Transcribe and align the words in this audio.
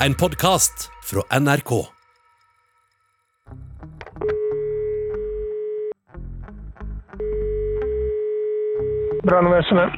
En 0.00 0.14
podkast 0.14 0.90
fra 1.04 1.38
NRK. 1.40 1.70
Brannvesenet. 9.26 9.92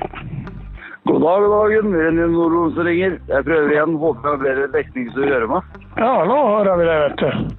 God 1.05 1.23
dag, 1.23 1.41
god 1.43 1.53
dagen. 1.71 1.95
Renny 2.01 2.27
Nordlund 2.33 2.75
som 2.75 2.85
ringer. 2.89 3.19
Jeg 3.29 3.45
prøver 3.47 3.73
igjen. 3.75 3.97
Håper 4.03 4.29
jeg 4.29 4.35
har 4.37 4.43
bedre 4.45 4.69
dekning 4.77 5.11
til 5.15 5.25
å 5.25 5.31
gjøre 5.33 5.51
meg. 5.53 5.79
Ja, 5.99 6.13
nå 6.29 6.39
hører 6.53 6.81
vi 6.81 6.89
deg, 6.89 7.05
vet 7.05 7.23
du. 7.23 7.55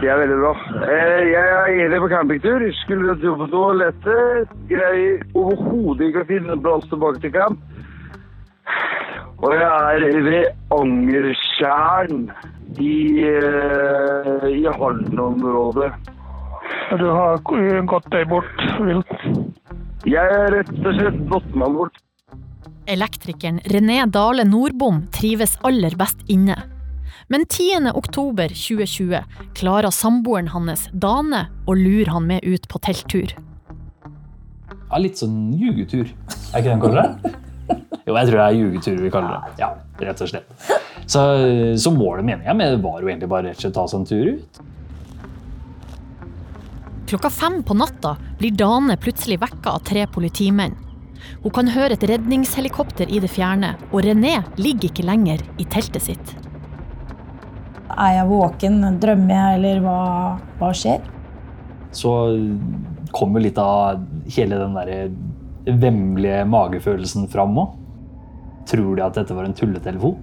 Det 0.00 0.10
er 0.12 0.18
veldig 0.20 0.36
bra. 0.42 0.50
Eh, 0.84 1.20
Jeg 1.30 1.44
er 1.56 1.70
egentlig 1.72 2.00
på 2.04 2.10
campingtur. 2.12 2.64
Skulle 2.82 3.16
tur 3.22 3.36
på 3.40 3.46
toalettet. 3.52 4.52
Greier 4.72 5.22
overhodet 5.34 6.10
ikke 6.10 6.24
å 6.24 6.28
finne 6.32 6.58
plass 6.66 6.88
tilbake 6.92 7.22
til 7.24 7.32
camp. 7.36 7.62
Og 9.46 9.52
jeg 9.54 9.98
er 10.10 10.16
ved 10.26 10.46
Angertjern 10.74 12.24
i, 12.82 12.94
eh, 13.30 14.46
i 14.50 14.64
Halden-området. 14.66 15.92
Du 16.98 17.04
har 17.06 17.38
gått 17.86 18.08
deg 18.10 18.26
bort 18.32 18.64
vilt. 18.82 19.14
Jeg 20.02 20.34
er 20.40 20.50
rett 20.50 20.74
og 20.74 20.98
slett 20.98 21.22
gått 21.30 21.54
meg 21.54 21.78
bort. 21.78 22.02
Elektrikeren 22.90 23.62
René 23.70 24.00
Dale 24.10 24.42
Nordbom 24.50 25.04
trives 25.14 25.56
aller 25.62 25.94
best 25.94 26.26
inne. 26.26 26.58
Men 27.30 27.46
10. 27.46 27.94
oktober 27.94 28.50
2020 28.50 29.22
klarer 29.54 29.94
samboeren 29.94 30.50
hans, 30.50 30.88
Dane, 30.90 31.46
å 31.66 31.74
lure 31.74 32.10
han 32.10 32.26
med 32.26 32.42
ut 32.42 32.66
på 32.66 32.82
telttur. 32.82 33.38
Ja, 34.90 34.98
litt 34.98 35.22
sånn 35.22 35.54
ljugetur. 35.54 36.10
Er 36.50 36.62
ikke 36.62 36.70
det 36.72 36.80
kortere? 36.82 37.36
Jo, 38.06 38.14
jeg 38.14 38.28
tror 38.28 38.38
det 38.38 38.46
er 38.46 38.56
jugetur 38.60 38.98
vi 39.02 39.10
kaller 39.10 39.34
det. 39.34 39.56
Ja, 39.58 39.72
rett 39.98 40.20
og 40.22 40.30
slett. 40.30 40.66
Så, 41.10 41.22
så 41.74 41.90
målet 41.90 42.26
meninga 42.26 42.54
med 42.54 42.76
det 42.76 42.82
var 42.84 43.00
jo 43.02 43.10
egentlig 43.10 43.30
bare 43.32 43.48
rett 43.50 43.58
og 43.58 43.64
slett 43.64 43.74
ta 43.74 43.86
seg 43.90 44.00
en 44.00 44.06
tur 44.06 44.28
ut. 44.36 44.60
Klokka 47.10 47.30
fem 47.30 47.60
på 47.66 47.74
natta 47.78 48.16
blir 48.38 48.54
Dane 48.54 48.96
plutselig 48.98 49.40
vekka 49.42 49.74
av 49.78 49.84
tre 49.86 50.06
politimenn. 50.10 50.74
Hun 51.42 51.54
kan 51.54 51.70
høre 51.74 51.94
et 51.96 52.04
redningshelikopter 52.06 53.10
i 53.10 53.20
det 53.22 53.30
fjerne, 53.30 53.72
og 53.90 54.02
René 54.06 54.36
ligger 54.58 54.90
ikke 54.90 55.06
lenger 55.06 55.42
i 55.58 55.66
teltet 55.70 56.06
sitt. 56.06 56.34
Er 57.96 58.18
jeg 58.20 58.28
våken? 58.30 58.82
Drømmer 59.02 59.34
jeg, 59.34 59.58
eller 59.58 59.82
hva, 59.82 60.00
hva 60.60 60.70
skjer? 60.74 61.02
Så 61.94 62.12
kommer 63.14 63.42
litt 63.42 63.58
av 63.58 64.02
hele 64.36 64.58
den 64.60 64.78
der 64.78 65.76
vemmelige 65.82 66.44
magefølelsen 66.50 67.26
fram 67.32 67.58
òg. 67.62 67.74
Tror 68.76 68.96
de 68.96 69.00
at 69.06 69.14
dette 69.16 69.32
var 69.32 69.46
en 69.48 69.54
tulletelefon? 69.56 70.16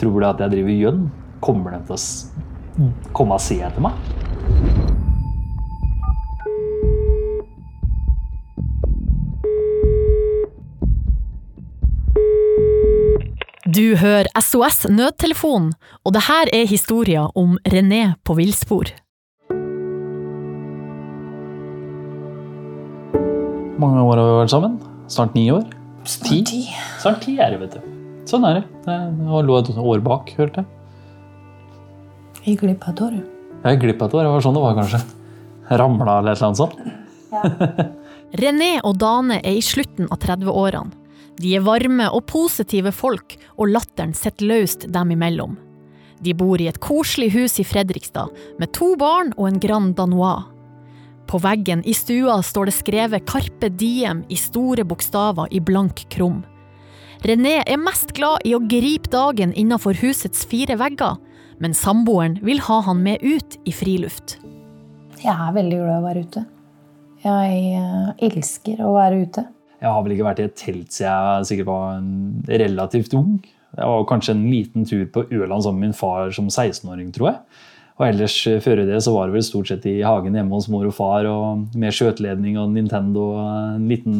Tror 0.00 0.20
de 0.22 0.28
at 0.28 0.38
jeg 0.40 0.52
driver 0.54 0.72
gjønn? 0.72 1.02
Kommer 1.44 1.74
de 1.74 1.82
til 1.84 1.98
å 2.00 2.88
komme 3.12 3.36
og 3.36 3.42
se 3.44 3.58
etter 3.60 3.84
meg? 3.84 3.92
Du 13.68 13.98
hører 14.00 14.32
SOS 14.40 14.86
Nødtelefonen, 14.88 15.74
og 16.08 16.16
det 16.16 16.24
her 16.30 16.48
er 16.56 16.64
historien 16.70 17.28
om 17.36 17.58
René 17.68 18.14
på 18.24 18.40
villspor. 18.40 18.94
Mange 23.76 24.00
år 24.00 24.16
har 24.16 24.24
vi 24.24 24.38
vært 24.40 24.54
sammen? 24.56 24.78
Snart 25.12 25.36
ni 25.36 25.50
år? 25.52 25.66
Ti? 26.06 26.40
Ti. 26.46 26.62
Snart 27.02 27.24
ti 27.24 27.36
er 27.42 27.54
det, 27.54 27.60
vet 27.64 27.76
du. 27.76 27.94
Sånn 28.30 28.46
er 28.46 28.60
det. 28.60 28.64
Jeg 28.86 29.46
lå 29.46 29.58
et 29.58 29.70
år 29.74 30.02
bak, 30.06 30.30
hørte 30.38 30.62
jeg. 30.62 30.72
Gikk 32.46 32.62
glipp 32.62 32.86
av 32.86 32.94
et 32.94 33.02
år. 33.02 33.16
jo. 33.18 33.24
Jeg 33.64 33.74
gikk 33.74 33.82
glipp 33.82 34.02
av 34.02 34.08
et 34.08 34.16
år. 34.18 34.26
Det 34.26 34.34
var 34.36 34.44
sånn 34.44 34.56
det 34.56 34.62
var, 34.62 34.76
kanskje. 34.78 35.02
Ramla 35.82 36.18
eller 36.20 36.32
et 36.32 36.42
eller 36.42 36.48
annet 36.48 36.62
sånt. 36.62 36.76
René 38.40 38.72
og 38.86 38.96
Dane 39.02 39.40
er 39.42 39.58
i 39.58 39.64
slutten 39.64 40.08
av 40.10 40.20
30-årene. 40.22 40.94
De 41.36 41.52
er 41.52 41.64
varme 41.66 42.06
og 42.16 42.24
positive 42.30 42.92
folk, 42.96 43.34
og 43.60 43.68
latteren 43.74 44.14
sitter 44.16 44.48
løst 44.48 44.86
dem 44.92 45.10
imellom. 45.12 45.58
De 46.24 46.32
bor 46.32 46.60
i 46.62 46.68
et 46.70 46.78
koselig 46.80 47.34
hus 47.34 47.58
i 47.60 47.66
Fredrikstad, 47.66 48.30
med 48.56 48.72
to 48.72 48.94
barn 48.96 49.34
og 49.36 49.50
en 49.50 49.58
Grand 49.60 49.92
Danois. 49.98 50.46
På 51.26 51.40
veggen 51.42 51.82
i 51.84 51.94
stua 51.94 52.38
står 52.42 52.68
det 52.68 52.74
skrevet 52.76 53.26
Carpe 53.26 53.68
Diem 53.74 54.22
i 54.30 54.36
store 54.38 54.84
bokstaver 54.86 55.50
i 55.50 55.60
blank 55.60 56.04
krum. 56.14 56.44
René 57.26 57.62
er 57.66 57.80
mest 57.82 58.12
glad 58.14 58.44
i 58.46 58.52
å 58.54 58.62
gripe 58.62 59.10
dagen 59.10 59.54
innenfor 59.56 59.98
husets 59.98 60.44
fire 60.46 60.76
vegger, 60.78 61.16
men 61.58 61.74
samboeren 61.74 62.38
vil 62.46 62.60
ha 62.68 62.78
han 62.86 63.02
med 63.02 63.24
ut 63.24 63.58
i 63.66 63.74
friluft. 63.74 64.36
Jeg 65.18 65.32
er 65.32 65.56
veldig 65.56 65.80
glad 65.80 65.94
i 65.96 65.98
å 65.98 66.06
være 66.06 66.24
ute. 66.28 66.44
Jeg 67.26 67.60
eh, 67.80 68.10
elsker 68.28 68.82
å 68.84 68.92
være 68.94 69.22
ute. 69.24 69.46
Jeg 69.80 69.92
har 69.92 70.02
vel 70.04 70.14
ikke 70.14 70.28
vært 70.28 70.42
i 70.42 70.46
et 70.46 70.58
telt 70.60 70.94
siden 70.94 71.30
jeg 71.40 71.48
sikkert 71.50 71.70
var 71.72 71.96
en 71.98 72.12
relativt 72.46 73.16
ung. 73.18 73.38
Jeg 73.76 73.88
var 73.92 74.06
kanskje 74.08 74.36
en 74.36 74.44
liten 74.48 74.86
tur 74.88 75.02
på 75.12 75.26
Ørland 75.26 75.64
sammen 75.64 75.82
med 75.82 75.90
min 75.90 75.96
far 75.96 76.30
som 76.36 76.46
16-åring, 76.48 77.10
tror 77.16 77.32
jeg. 77.32 77.40
Og 77.96 78.04
ellers 78.10 78.34
eh, 78.50 78.58
før 78.64 78.82
det 78.84 78.98
så 79.04 79.14
var 79.14 79.28
det 79.28 79.38
vel 79.38 79.46
stort 79.46 79.70
sett 79.70 79.86
i 79.88 80.00
hagen 80.04 80.36
hjemme 80.36 80.56
hos 80.56 80.68
mor 80.72 80.84
og 80.88 80.96
far 80.96 81.28
og 81.30 81.78
med 81.78 81.94
skjøteledning 81.96 82.58
og 82.60 82.74
Nintendo 82.74 83.30
og 83.36 83.46
en 83.76 83.86
liten 83.88 84.18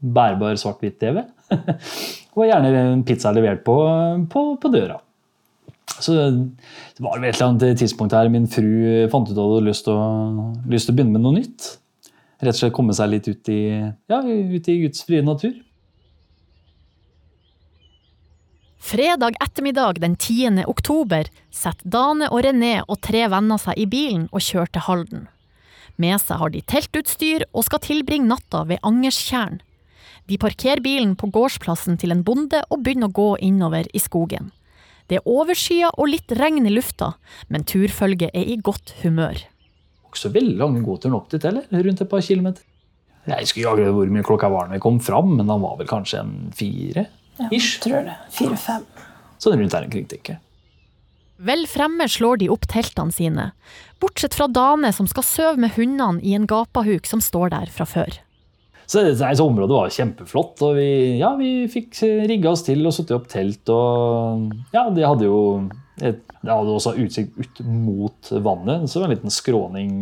bærbar 0.00 0.56
svart-hvitt-TV. 0.60 1.20
og 2.38 2.46
gjerne 2.46 2.72
en 2.80 3.04
pizza 3.06 3.32
levert 3.34 3.64
på, 3.66 3.76
på, 4.32 4.46
på 4.60 4.72
døra. 4.72 4.96
Så 5.98 6.14
det 6.14 7.02
var 7.02 7.18
vel 7.18 7.28
et 7.28 7.36
eller 7.36 7.50
annet 7.50 7.80
tidspunkt 7.80 8.14
her 8.14 8.30
min 8.32 8.46
fru 8.50 8.68
fant 9.12 9.28
ut 9.28 9.34
at 9.34 9.40
hun 9.40 9.56
hadde 9.56 9.68
lyst 9.68 9.86
til 9.88 9.98
å, 9.98 10.48
lyst 10.70 10.88
til 10.88 10.94
å 10.94 10.98
begynne 10.98 11.16
med 11.16 11.24
noe 11.26 11.38
nytt. 11.40 11.72
Rett 12.38 12.54
og 12.54 12.60
slett 12.60 12.76
komme 12.76 12.94
seg 12.94 13.10
litt 13.10 13.26
ut 13.26 13.50
i, 13.50 13.62
ja, 13.82 14.20
ut 14.22 14.68
i 14.70 14.76
Guds 14.84 15.02
frie 15.08 15.24
natur. 15.26 15.56
Fredag 18.78 19.34
ettermiddag 19.40 20.00
den 20.00 20.16
10. 20.16 20.64
oktober 20.66 21.26
setter 21.50 21.90
Dane 21.90 22.28
og 22.30 22.44
René 22.46 22.78
og 22.86 23.00
tre 23.02 23.24
venner 23.28 23.58
seg 23.58 23.74
i 23.76 23.88
bilen 23.90 24.28
og 24.30 24.44
kjører 24.44 24.70
til 24.72 24.84
Halden. 24.86 25.24
Med 25.98 26.22
seg 26.22 26.38
har 26.38 26.52
de 26.54 26.62
teltutstyr 26.62 27.44
og 27.50 27.66
skal 27.66 27.82
tilbringe 27.82 28.30
natta 28.30 28.62
ved 28.70 28.78
Angerstjern. 28.86 29.58
De 30.30 30.38
parkerer 30.38 30.80
bilen 30.84 31.16
på 31.18 31.26
gårdsplassen 31.34 31.98
til 31.98 32.14
en 32.14 32.22
bonde 32.22 32.62
og 32.70 32.84
begynner 32.84 33.10
å 33.10 33.16
gå 33.18 33.28
innover 33.50 33.90
i 33.90 34.00
skogen. 34.00 34.52
Det 35.10 35.18
er 35.18 35.28
overskya 35.28 35.90
og 35.96 36.12
litt 36.12 36.30
regn 36.38 36.68
i 36.68 36.72
lufta, 36.72 37.14
men 37.48 37.66
turfølget 37.66 38.30
er 38.30 38.46
i 38.46 38.60
godt 38.62 38.94
humør. 39.02 39.42
Ikke 40.06 40.22
så 40.22 40.30
veldig 40.32 40.58
lange 40.60 40.84
gåturen 40.86 41.18
opp 41.18 41.32
dit 41.32 41.42
heller, 41.42 41.66
rundt 41.72 42.04
et 42.04 42.10
par 42.10 42.22
kilometer. 42.22 42.62
Jeg 43.28 43.48
skulle 43.50 43.74
ikke 43.74 43.92
hvor 43.96 44.12
mye 44.12 44.24
klokka 44.24 44.48
var 44.52 44.68
når 44.68 44.78
vi 44.78 44.84
kom 44.86 45.00
fram, 45.02 45.34
men 45.36 45.50
han 45.50 45.64
var 45.64 45.80
vel 45.80 45.88
kanskje 45.90 46.22
en 46.22 46.36
fire? 46.56 47.08
Ish. 47.54 47.78
Tror 47.84 48.04
det. 48.08 48.18
Fire-fem. 48.34 48.84
Sånn 49.38 49.58
rundt 49.60 49.74
der 49.74 49.86
omkring, 49.86 50.06
tenker 50.10 50.36
jeg. 50.36 50.44
Vel 51.38 51.68
fremme 51.70 52.08
slår 52.10 52.40
de 52.40 52.48
opp 52.50 52.64
teltene 52.66 53.14
sine, 53.14 53.50
bortsett 54.02 54.34
fra 54.34 54.48
Dane 54.50 54.90
som 54.94 55.06
skal 55.06 55.26
sove 55.26 55.60
med 55.62 55.76
hundene 55.76 56.18
i 56.26 56.32
en 56.34 56.48
gapahuk 56.50 57.06
som 57.06 57.22
står 57.22 57.52
der 57.54 57.70
fra 57.70 57.86
før. 57.86 58.16
Så 58.88 59.04
det, 59.04 59.18
det, 59.20 59.28
så 59.36 59.44
området 59.44 59.76
var 59.76 59.92
kjempeflott, 59.92 60.62
og 60.64 60.78
vi, 60.80 60.88
ja, 61.20 61.34
vi 61.38 61.68
fikk 61.70 62.00
rigga 62.26 62.54
oss 62.54 62.64
til 62.66 62.82
og 62.88 62.94
satt 62.96 63.12
opp 63.14 63.28
telt. 63.30 63.68
Og 63.70 64.48
ja, 64.72 64.86
det 64.96 65.04
hadde 65.04 65.28
jo 65.28 65.40
et, 66.00 66.22
det 66.40 66.54
hadde 66.54 66.72
også 66.72 66.94
utsikt 67.04 67.36
ut 67.36 67.60
mot 67.68 68.32
vannet, 68.32 68.88
så 68.88 68.96
det 68.96 69.02
var 69.02 69.10
en 69.10 69.14
liten 69.14 69.34
skråning 69.34 69.92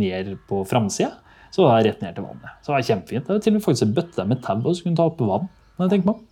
ned 0.00 0.32
på 0.48 0.64
framsida. 0.66 1.12
Så 1.52 1.62
var 1.62 1.78
det 1.78 1.92
rett 1.92 2.02
ned 2.02 2.16
til 2.16 2.26
vannet. 2.26 2.56
Så 2.62 2.72
det 2.72 2.74
var 2.74 2.88
kjempefint. 2.88 3.28
Det 3.28 3.36
var 3.36 3.44
til 3.44 3.52
og 3.52 3.58
med 3.60 3.64
faktisk 3.64 3.86
en 3.86 3.94
bøtte 3.96 4.26
med 4.28 4.42
tau 4.44 4.72
så 4.72 4.82
kunne 4.82 4.98
ta 4.98 5.06
opp 5.08 5.22
vann. 5.22 5.46
når 5.76 5.86
jeg 5.86 5.92
tenker 5.94 6.08
meg 6.08 6.16
om. 6.16 6.24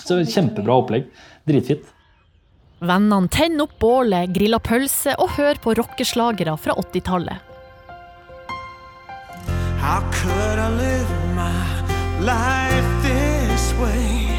Så 0.00 0.20
kjempebra 0.24 0.80
opplegg. 0.82 1.06
Dritfint. 1.48 1.90
Vennene 2.84 3.30
tenner 3.32 3.64
opp 3.64 3.78
bålet, 3.80 4.32
griller 4.34 4.60
pølse 4.60 5.14
og 5.20 5.36
hører 5.38 5.60
på 5.62 5.72
rockeslagere 5.78 6.56
fra 6.60 6.74
80-tallet. 6.82 7.50
How 9.80 10.00
could 10.12 10.58
I 10.58 10.68
live 10.80 11.12
my 11.36 11.52
life 12.24 12.88
this 13.04 13.72
way? 13.80 14.32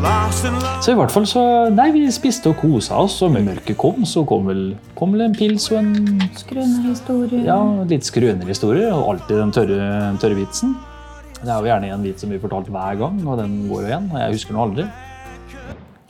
Lost 0.00 0.44
in 0.48 0.54
love. 0.56 0.80
Så 0.82 0.94
i 0.94 0.96
hvert 0.96 1.12
fall 1.12 1.26
så 1.28 1.42
Nei, 1.76 1.90
vi 1.92 2.06
spiste 2.12 2.48
og 2.52 2.56
kosa 2.62 2.96
oss, 3.04 3.18
og 3.24 3.34
med 3.34 3.44
mørket 3.50 3.76
kom, 3.80 4.06
så 4.08 4.24
kom 4.28 4.48
vel, 4.48 4.62
kom 4.96 5.12
vel 5.12 5.26
en 5.26 5.36
pils 5.36 5.68
og 5.72 5.82
en 5.82 6.22
Skrønerhistorie. 6.40 7.42
ja, 7.44 7.58
litt 7.90 8.08
skrønere 8.08 8.48
historier, 8.48 8.92
og 8.96 9.14
alltid 9.14 9.36
den 9.42 9.52
tørre, 9.56 9.90
tørre 10.22 10.38
vitsen. 10.40 10.72
Det 11.40 11.48
er 11.48 11.56
jo 11.56 11.70
gjerne 11.70 11.88
en 11.94 12.02
vits 12.04 12.20
som 12.20 12.32
vi 12.32 12.40
fortalte 12.40 12.72
hver 12.74 12.98
gang, 13.00 13.16
og 13.24 13.38
den 13.40 13.54
går 13.70 13.86
jo 13.86 13.88
igjen. 13.88 14.10
Og 14.12 14.18
jeg 14.20 14.34
husker 14.34 14.52
den 14.52 14.60
aldri. 14.60 14.84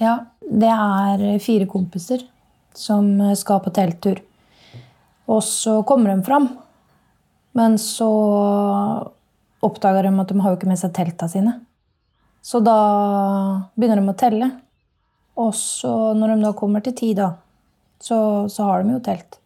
Ja, 0.00 0.15
det 0.43 0.73
er 0.75 1.23
fire 1.44 1.69
kompiser 1.71 2.25
som 2.75 3.12
skal 3.38 3.62
på 3.62 3.71
telttur. 3.75 4.19
Og 5.31 5.43
så 5.47 5.77
kommer 5.87 6.11
de 6.11 6.27
fram. 6.27 6.50
Men 7.55 7.79
så 7.79 8.09
oppdager 9.62 10.06
de 10.06 10.12
at 10.23 10.32
de 10.32 10.43
har 10.43 10.53
jo 10.53 10.59
ikke 10.59 10.71
med 10.71 10.81
seg 10.81 10.94
telta 10.97 11.29
sine. 11.31 11.56
Så 12.43 12.62
da 12.65 12.79
begynner 13.76 14.00
de 14.00 14.11
å 14.11 14.19
telle. 14.19 14.50
Og 15.41 15.55
så 15.56 15.93
når 16.17 16.35
de 16.35 16.47
da 16.49 16.55
kommer 16.59 16.83
til 16.85 16.97
ti, 16.97 17.12
da, 17.15 17.33
så, 18.03 18.49
så 18.50 18.67
har 18.67 18.83
de 18.83 18.97
jo 18.97 19.03
telt. 19.05 19.40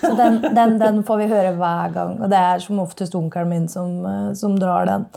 Så 0.00 0.12
den, 0.18 0.40
den, 0.56 0.76
den 0.80 1.00
får 1.06 1.22
vi 1.22 1.30
høre 1.30 1.54
hver 1.58 1.94
gang. 1.94 2.18
Og 2.20 2.30
det 2.32 2.40
er 2.40 2.62
som 2.64 2.82
oftest 2.82 3.16
onkelen 3.18 3.50
min 3.52 3.70
som, 3.70 3.96
eh, 4.08 4.28
som 4.38 4.58
drar 4.58 4.88
den. 4.88 5.08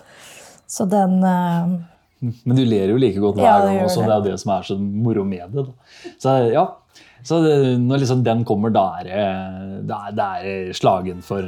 Så 0.67 0.87
den 0.89 1.19
uh... 1.23 1.75
Men 2.19 2.57
du 2.57 2.63
ler 2.65 2.89
jo 2.89 2.97
like 2.97 3.21
godt 3.21 3.37
hver 3.37 3.45
Ja, 3.45 3.59
gang 3.65 3.83
også. 3.83 4.01
det. 4.01 4.07
Det 4.07 4.15
er 4.15 4.17
jo 4.17 4.31
det 4.31 4.39
som 4.41 4.53
er 4.55 4.67
så 4.69 4.77
moro 4.79 5.25
med 5.27 5.53
det. 5.53 5.65
Da. 5.67 6.13
Så 6.23 6.35
ja, 6.53 6.65
så 7.25 7.41
det, 7.41 7.57
når 7.81 8.03
liksom 8.03 8.23
den 8.25 8.45
kommer, 8.45 8.73
da 8.73 8.85
er 8.99 9.09
det, 9.09 9.87
da 9.89 10.01
er, 10.09 10.15
det 10.45 10.77
slagen 10.77 11.25
for, 11.25 11.41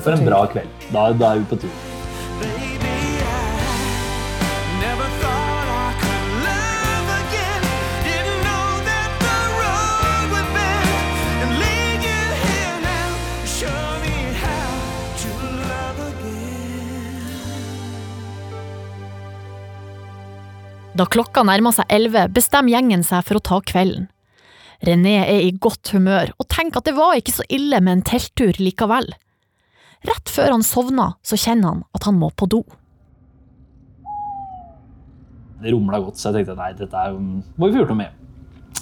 for 0.00 0.14
en 0.14 0.26
bra 0.26 0.44
kveld. 0.52 0.88
Da, 0.92 1.10
da 1.12 1.34
er 1.34 1.42
vi 1.42 1.52
på 1.54 1.62
tur. 1.66 2.83
Da 20.94 21.08
klokka 21.10 21.42
nærmer 21.42 21.74
seg 21.74 21.90
elleve, 21.90 22.28
bestemmer 22.30 22.76
gjengen 22.76 23.02
seg 23.02 23.24
for 23.26 23.40
å 23.40 23.42
ta 23.42 23.56
kvelden. 23.66 24.06
René 24.84 25.16
er 25.24 25.40
i 25.42 25.50
godt 25.50 25.90
humør 25.94 26.30
og 26.36 26.46
tenker 26.52 26.78
at 26.78 26.86
det 26.86 26.94
var 26.94 27.16
ikke 27.18 27.34
så 27.34 27.46
ille 27.50 27.80
med 27.82 27.96
en 27.96 28.04
telttur 28.06 28.54
likevel. 28.62 29.08
Rett 30.06 30.30
før 30.30 30.52
han 30.54 30.62
sovner, 30.66 31.16
så 31.26 31.38
kjenner 31.40 31.72
han 31.72 31.84
at 31.96 32.06
han 32.06 32.18
må 32.20 32.28
på 32.36 32.46
do. 32.52 32.60
Det 35.64 35.72
rumla 35.72 35.98
godt, 36.04 36.20
så 36.20 36.30
jeg 36.30 36.44
tenkte 36.44 36.58
nei, 36.60 36.74
dette 36.78 37.04
må 37.16 37.66
vi 37.66 37.72
få 37.72 37.80
gjort 37.80 37.94
noe 37.94 38.02
med. 38.04 38.20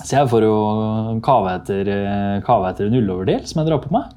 Så 0.03 0.17
jeg 0.19 0.29
får 0.33 0.45
jo 0.45 0.57
kave 1.25 1.55
etter, 1.61 1.93
eh, 1.95 2.41
kave 2.45 2.73
etter 2.73 2.91
en 2.91 2.99
ulloverdel 2.99 3.47
som 3.47 3.63
jeg 3.63 3.71
drar 3.71 3.81
på 3.85 3.93
meg. 3.95 4.11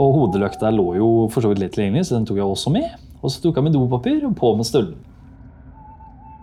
Og 0.00 0.16
hodelykta 0.16 0.72
lå 0.74 0.88
jo 0.96 1.10
for 1.30 1.44
så 1.44 1.52
vidt 1.52 1.62
litt 1.62 1.76
tilgjengelig, 1.76 2.08
så 2.08 2.16
den 2.16 2.26
tok 2.26 2.40
jeg 2.40 2.48
også 2.48 2.72
med. 2.74 2.88
Og 3.20 3.30
så 3.30 3.44
tok 3.44 3.60
jeg 3.60 3.68
med 3.68 3.76
dopapir 3.76 4.24
og 4.26 4.34
på 4.40 4.56
med 4.56 4.66
støvler. 4.66 4.98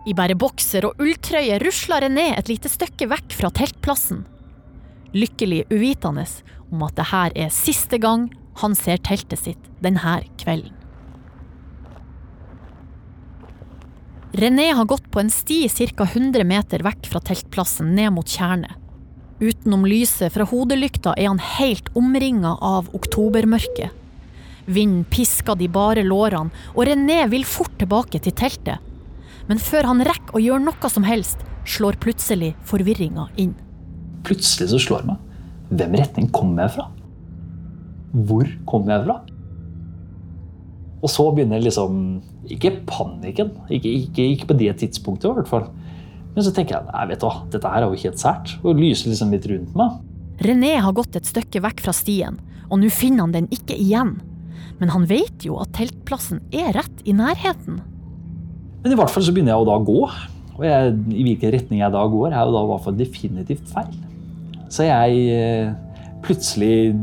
I 0.05 0.13
bare 0.13 0.37
bokser 0.37 0.85
og 0.85 1.01
ulltrøye 1.01 1.57
rusler 1.63 2.05
René 2.05 2.27
et 2.35 2.49
lite 2.51 2.69
stykke 2.69 3.07
vekk 3.09 3.33
fra 3.33 3.49
teltplassen. 3.57 4.21
Lykkelig 5.17 5.63
uvitende 5.73 6.27
om 6.69 6.83
at 6.85 6.97
det 6.99 7.09
her 7.09 7.33
er 7.45 7.53
siste 7.53 7.97
gang 8.01 8.27
han 8.61 8.77
ser 8.77 9.01
teltet 9.01 9.41
sitt 9.41 9.69
denne 9.81 10.19
kvelden. 10.41 10.73
René 14.35 14.67
har 14.75 14.85
gått 14.85 15.05
på 15.11 15.21
en 15.21 15.31
sti 15.31 15.63
ca. 15.95 16.03
100 16.03 16.43
meter 16.43 16.83
vekk 16.83 17.07
fra 17.07 17.21
teltplassen 17.23 17.93
ned 17.95 18.11
mot 18.13 18.27
tjernet. 18.27 18.73
Utenom 19.39 19.85
lyset 19.87 20.33
fra 20.35 20.45
hodelykta 20.47 21.13
er 21.17 21.29
han 21.31 21.39
helt 21.39 21.87
omringa 21.95 22.57
av 22.61 22.89
oktobermørket. 22.95 23.89
Vinden 24.65 25.05
pisker 25.11 25.55
de 25.55 25.69
bare 25.71 26.03
lårene, 26.03 26.51
og 26.75 26.87
René 26.87 27.23
vil 27.31 27.45
fort 27.47 27.73
tilbake 27.79 28.19
til 28.19 28.35
teltet. 28.35 28.83
Men 29.49 29.61
før 29.61 29.91
han 29.91 30.03
rekker 30.05 30.37
å 30.37 30.41
gjøre 30.41 30.65
noe 30.65 30.89
som 30.91 31.05
helst, 31.05 31.43
slår 31.65 31.97
plutselig 32.01 32.53
forvirringa 32.65 33.27
inn. 33.41 33.53
Plutselig 34.25 34.71
så 34.71 34.81
slår 34.81 35.05
meg. 35.09 35.21
Hvem 35.73 35.97
retning 35.97 36.29
kommer 36.33 36.65
jeg 36.65 36.75
fra? 36.77 36.89
Hvor 38.25 38.49
kommer 38.69 38.95
jeg 38.95 39.05
fra? 39.07 39.17
Og 41.05 41.11
så 41.11 41.25
begynner 41.35 41.61
liksom 41.61 42.21
Ikke 42.49 42.71
panikken. 42.85 43.51
Ikke, 43.73 43.89
ikke, 43.89 44.25
ikke 44.35 44.49
på 44.51 44.57
det 44.59 44.75
tidspunktet, 44.81 45.29
i 45.29 45.37
hvert 45.39 45.49
fall. 45.49 45.65
Men 46.35 46.45
så 46.45 46.51
tenker 46.53 46.75
jeg 46.75 46.89
nei, 46.91 47.05
vet 47.09 47.21
du 47.23 47.25
hva, 47.25 47.39
dette 47.49 47.71
her 47.71 47.85
er 47.85 47.89
jo 47.89 48.03
helt 48.03 48.21
sært. 48.21 48.53
Og 48.61 48.77
lyser 48.77 49.09
liksom 49.09 49.33
litt 49.33 49.47
rundt 49.49 49.73
meg. 49.77 49.95
René 50.45 50.75
har 50.83 50.93
gått 50.93 51.15
et 51.17 51.25
stykke 51.25 51.61
vekk 51.63 51.81
fra 51.85 51.93
stien, 51.95 52.37
og 52.67 52.81
nå 52.81 52.89
finner 52.93 53.23
han 53.23 53.33
den 53.33 53.49
ikke 53.55 53.77
igjen. 53.79 54.17
Men 54.81 54.91
han 54.91 55.07
vet 55.09 55.45
jo 55.47 55.57
at 55.63 55.71
teltplassen 55.77 56.43
er 56.53 56.73
rett 56.75 57.05
i 57.07 57.15
nærheten. 57.15 57.79
Men 58.85 58.93
i 58.93 58.97
hvert 58.99 59.09
fall 59.09 59.23
så 59.25 59.33
begynner 59.33 59.55
jeg 59.55 59.63
å 59.63 59.65
da 59.65 59.75
gå. 59.81 60.01
Og 60.55 60.63
jeg, 60.63 60.91
i 61.09 61.23
hvilken 61.25 61.53
retning 61.55 61.79
jeg 61.81 61.91
da 61.95 62.03
går, 62.07 62.27
er 62.37 62.45
jo 62.45 62.51
da 62.53 62.59
i 62.61 62.67
hvert 62.69 62.83
fall 62.85 62.97
definitivt 62.99 63.71
feil. 63.73 63.95
Så 64.69 64.85
jeg 64.85 65.23
eh, 65.33 65.71
plutselig 66.21 66.93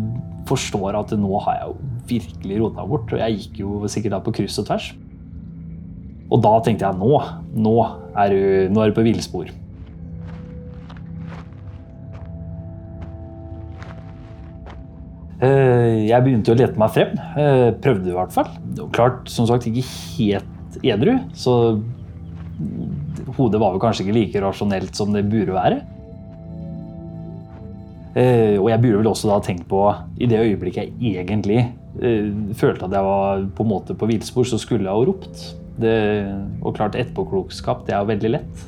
forstår 0.46 0.94
at 1.00 1.11
nå 1.19 1.40
har 1.43 1.58
jeg 1.58 1.73
jo 1.73 1.75
virkelig 2.12 2.61
rota 2.62 2.87
bort. 2.87 3.11
Og 3.11 3.19
jeg 3.25 3.40
gikk 3.40 3.58
jo 3.64 3.81
sikkert 3.90 4.14
da 4.14 4.23
på 4.23 4.34
kryss 4.38 4.61
og 4.62 4.69
tvers. 4.70 4.93
Og 6.32 6.38
da 6.46 6.55
tenkte 6.64 6.87
jeg 6.87 7.00
nå, 7.02 7.19
nå 7.67 7.75
er 8.14 8.31
du, 8.32 8.40
nå 8.73 8.84
er 8.87 8.93
du 8.93 8.96
på 9.00 9.05
villspor. 9.11 9.50
Eh, 15.43 16.06
Jeg 16.08 16.23
begynte 16.25 16.52
å 16.52 16.58
lete 16.58 16.79
meg 16.79 16.93
frem. 16.94 17.14
eh, 17.37 17.70
Prøvde 17.82 18.11
i 18.12 18.17
hvert 18.17 18.32
fall. 18.34 18.50
Var 18.79 18.90
klart, 18.94 19.29
som 19.29 19.46
sagt, 19.49 19.67
ikke 19.67 19.84
helt 20.19 20.49
edru, 20.82 21.19
så 21.36 21.80
hodet 23.36 23.60
var 23.60 23.74
vel 23.74 23.82
kanskje 23.82 24.06
ikke 24.06 24.16
like 24.16 24.42
rasjonelt 24.44 24.96
som 24.96 25.12
det 25.14 25.24
burde 25.30 25.56
være. 25.56 25.80
Eh, 28.14 28.58
Og 28.60 28.69
jeg 28.69 28.80
burde 28.82 28.98
vel 29.00 29.08
også 29.08 29.30
da 29.30 29.38
tenkt 29.40 29.69
på, 29.69 29.86
i 30.20 30.28
det 30.28 30.40
øyeblikket 30.40 30.92
jeg 31.00 31.24
egentlig 31.24 31.60
eh, 32.00 32.28
følte 32.54 32.86
at 32.86 32.92
jeg 32.92 33.08
var 33.08 33.46
på 33.56 33.64
en 33.64 33.72
måte 33.72 33.96
på 33.96 34.08
villspor, 34.10 34.44
så 34.44 34.60
skulle 34.60 34.84
jeg 34.84 34.92
ha 34.92 35.08
ropt. 35.08 35.46
Det, 35.80 35.94
og 36.60 36.76
klart, 36.76 36.98
etterpåklokskap, 37.00 37.86
det 37.88 37.96
er 37.96 38.04
veldig 38.10 38.30
lett. 38.34 38.66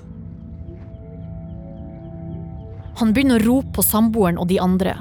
Han 2.97 3.13
begynner 3.13 3.43
å 3.43 3.45
rope 3.45 3.75
på 3.77 3.85
samboeren 3.85 4.39
og 4.41 4.49
de 4.49 4.57
andre. 4.63 4.97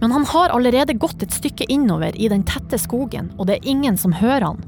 Men 0.00 0.14
han 0.14 0.24
har 0.30 0.54
allerede 0.54 0.94
gått 0.96 1.24
et 1.24 1.34
stykke 1.34 1.66
innover 1.68 2.14
i 2.16 2.30
den 2.30 2.44
tette 2.48 2.78
skogen, 2.80 3.32
og 3.36 3.50
det 3.50 3.58
er 3.58 3.68
ingen 3.68 3.98
som 4.00 4.14
hører 4.16 4.52
han. 4.52 4.62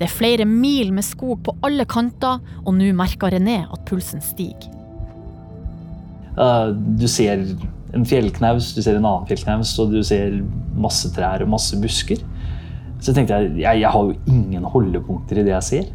Det 0.00 0.06
er 0.08 0.12
flere 0.16 0.46
mil 0.48 0.94
med 0.96 1.04
skog 1.04 1.42
på 1.44 1.52
alle 1.66 1.84
kanter, 1.84 2.40
og 2.64 2.72
nå 2.72 2.88
merker 2.96 3.34
René 3.36 3.58
at 3.68 3.82
pulsen 3.84 4.22
stiger. 4.24 4.70
Uh, 6.40 6.72
Du 6.72 7.04
ser 7.10 7.42
en 7.92 8.06
fjellknaus, 8.08 8.70
du 8.72 8.80
ser 8.80 8.96
en 8.96 9.04
annen 9.04 9.26
fjellknaus, 9.28 9.74
og 9.82 9.92
du 9.92 10.00
ser 10.06 10.38
masse 10.80 11.10
trær 11.12 11.44
og 11.44 11.50
masse 11.52 11.76
busker. 11.82 12.22
Så 13.00 13.12
tenkte 13.12 13.36
jeg, 13.36 13.50
jeg, 13.60 13.82
jeg 13.82 13.92
har 13.92 14.06
jo 14.08 14.16
ingen 14.30 14.64
holdepunkter 14.72 15.40
i 15.40 15.44
det 15.44 15.52
jeg 15.52 15.66
ser. 15.68 15.90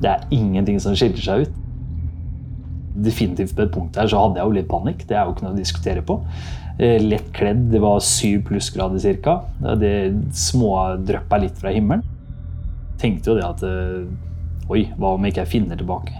Det 0.00 0.08
er 0.08 0.24
ingenting 0.32 0.80
som 0.80 0.96
skiller 0.96 1.20
seg 1.20 1.44
ut. 1.44 1.58
Definitivt 3.04 3.52
på 3.56 3.66
et 3.66 3.74
punkt 3.74 3.96
her 4.00 4.08
så 4.08 4.22
hadde 4.22 4.40
jeg 4.40 4.48
jo 4.48 4.56
litt 4.56 4.70
panikk. 4.70 5.04
Det 5.08 5.16
er 5.16 5.28
jo 5.28 5.34
ikke 5.34 5.46
noe 5.46 5.52
å 5.52 5.60
diskutere 5.60 6.04
på. 6.06 6.16
Eh, 6.80 6.96
Lett 7.04 7.28
kledd, 7.36 7.66
det 7.72 7.80
var 7.84 8.00
syv 8.04 8.46
plussgrader 8.48 9.20
ca. 9.24 9.36
Det 9.80 9.94
smådryppa 10.48 11.40
litt 11.44 11.60
fra 11.60 11.72
himmelen. 11.76 12.04
Tenkte 13.00 13.32
jo 13.32 13.38
det 13.38 13.46
at 13.46 13.64
eh, 13.66 14.04
Oi, 14.70 14.84
hva 15.00 15.16
om 15.16 15.24
ikke 15.26 15.42
jeg 15.42 15.50
finner 15.50 15.80
tilbake? 15.80 16.14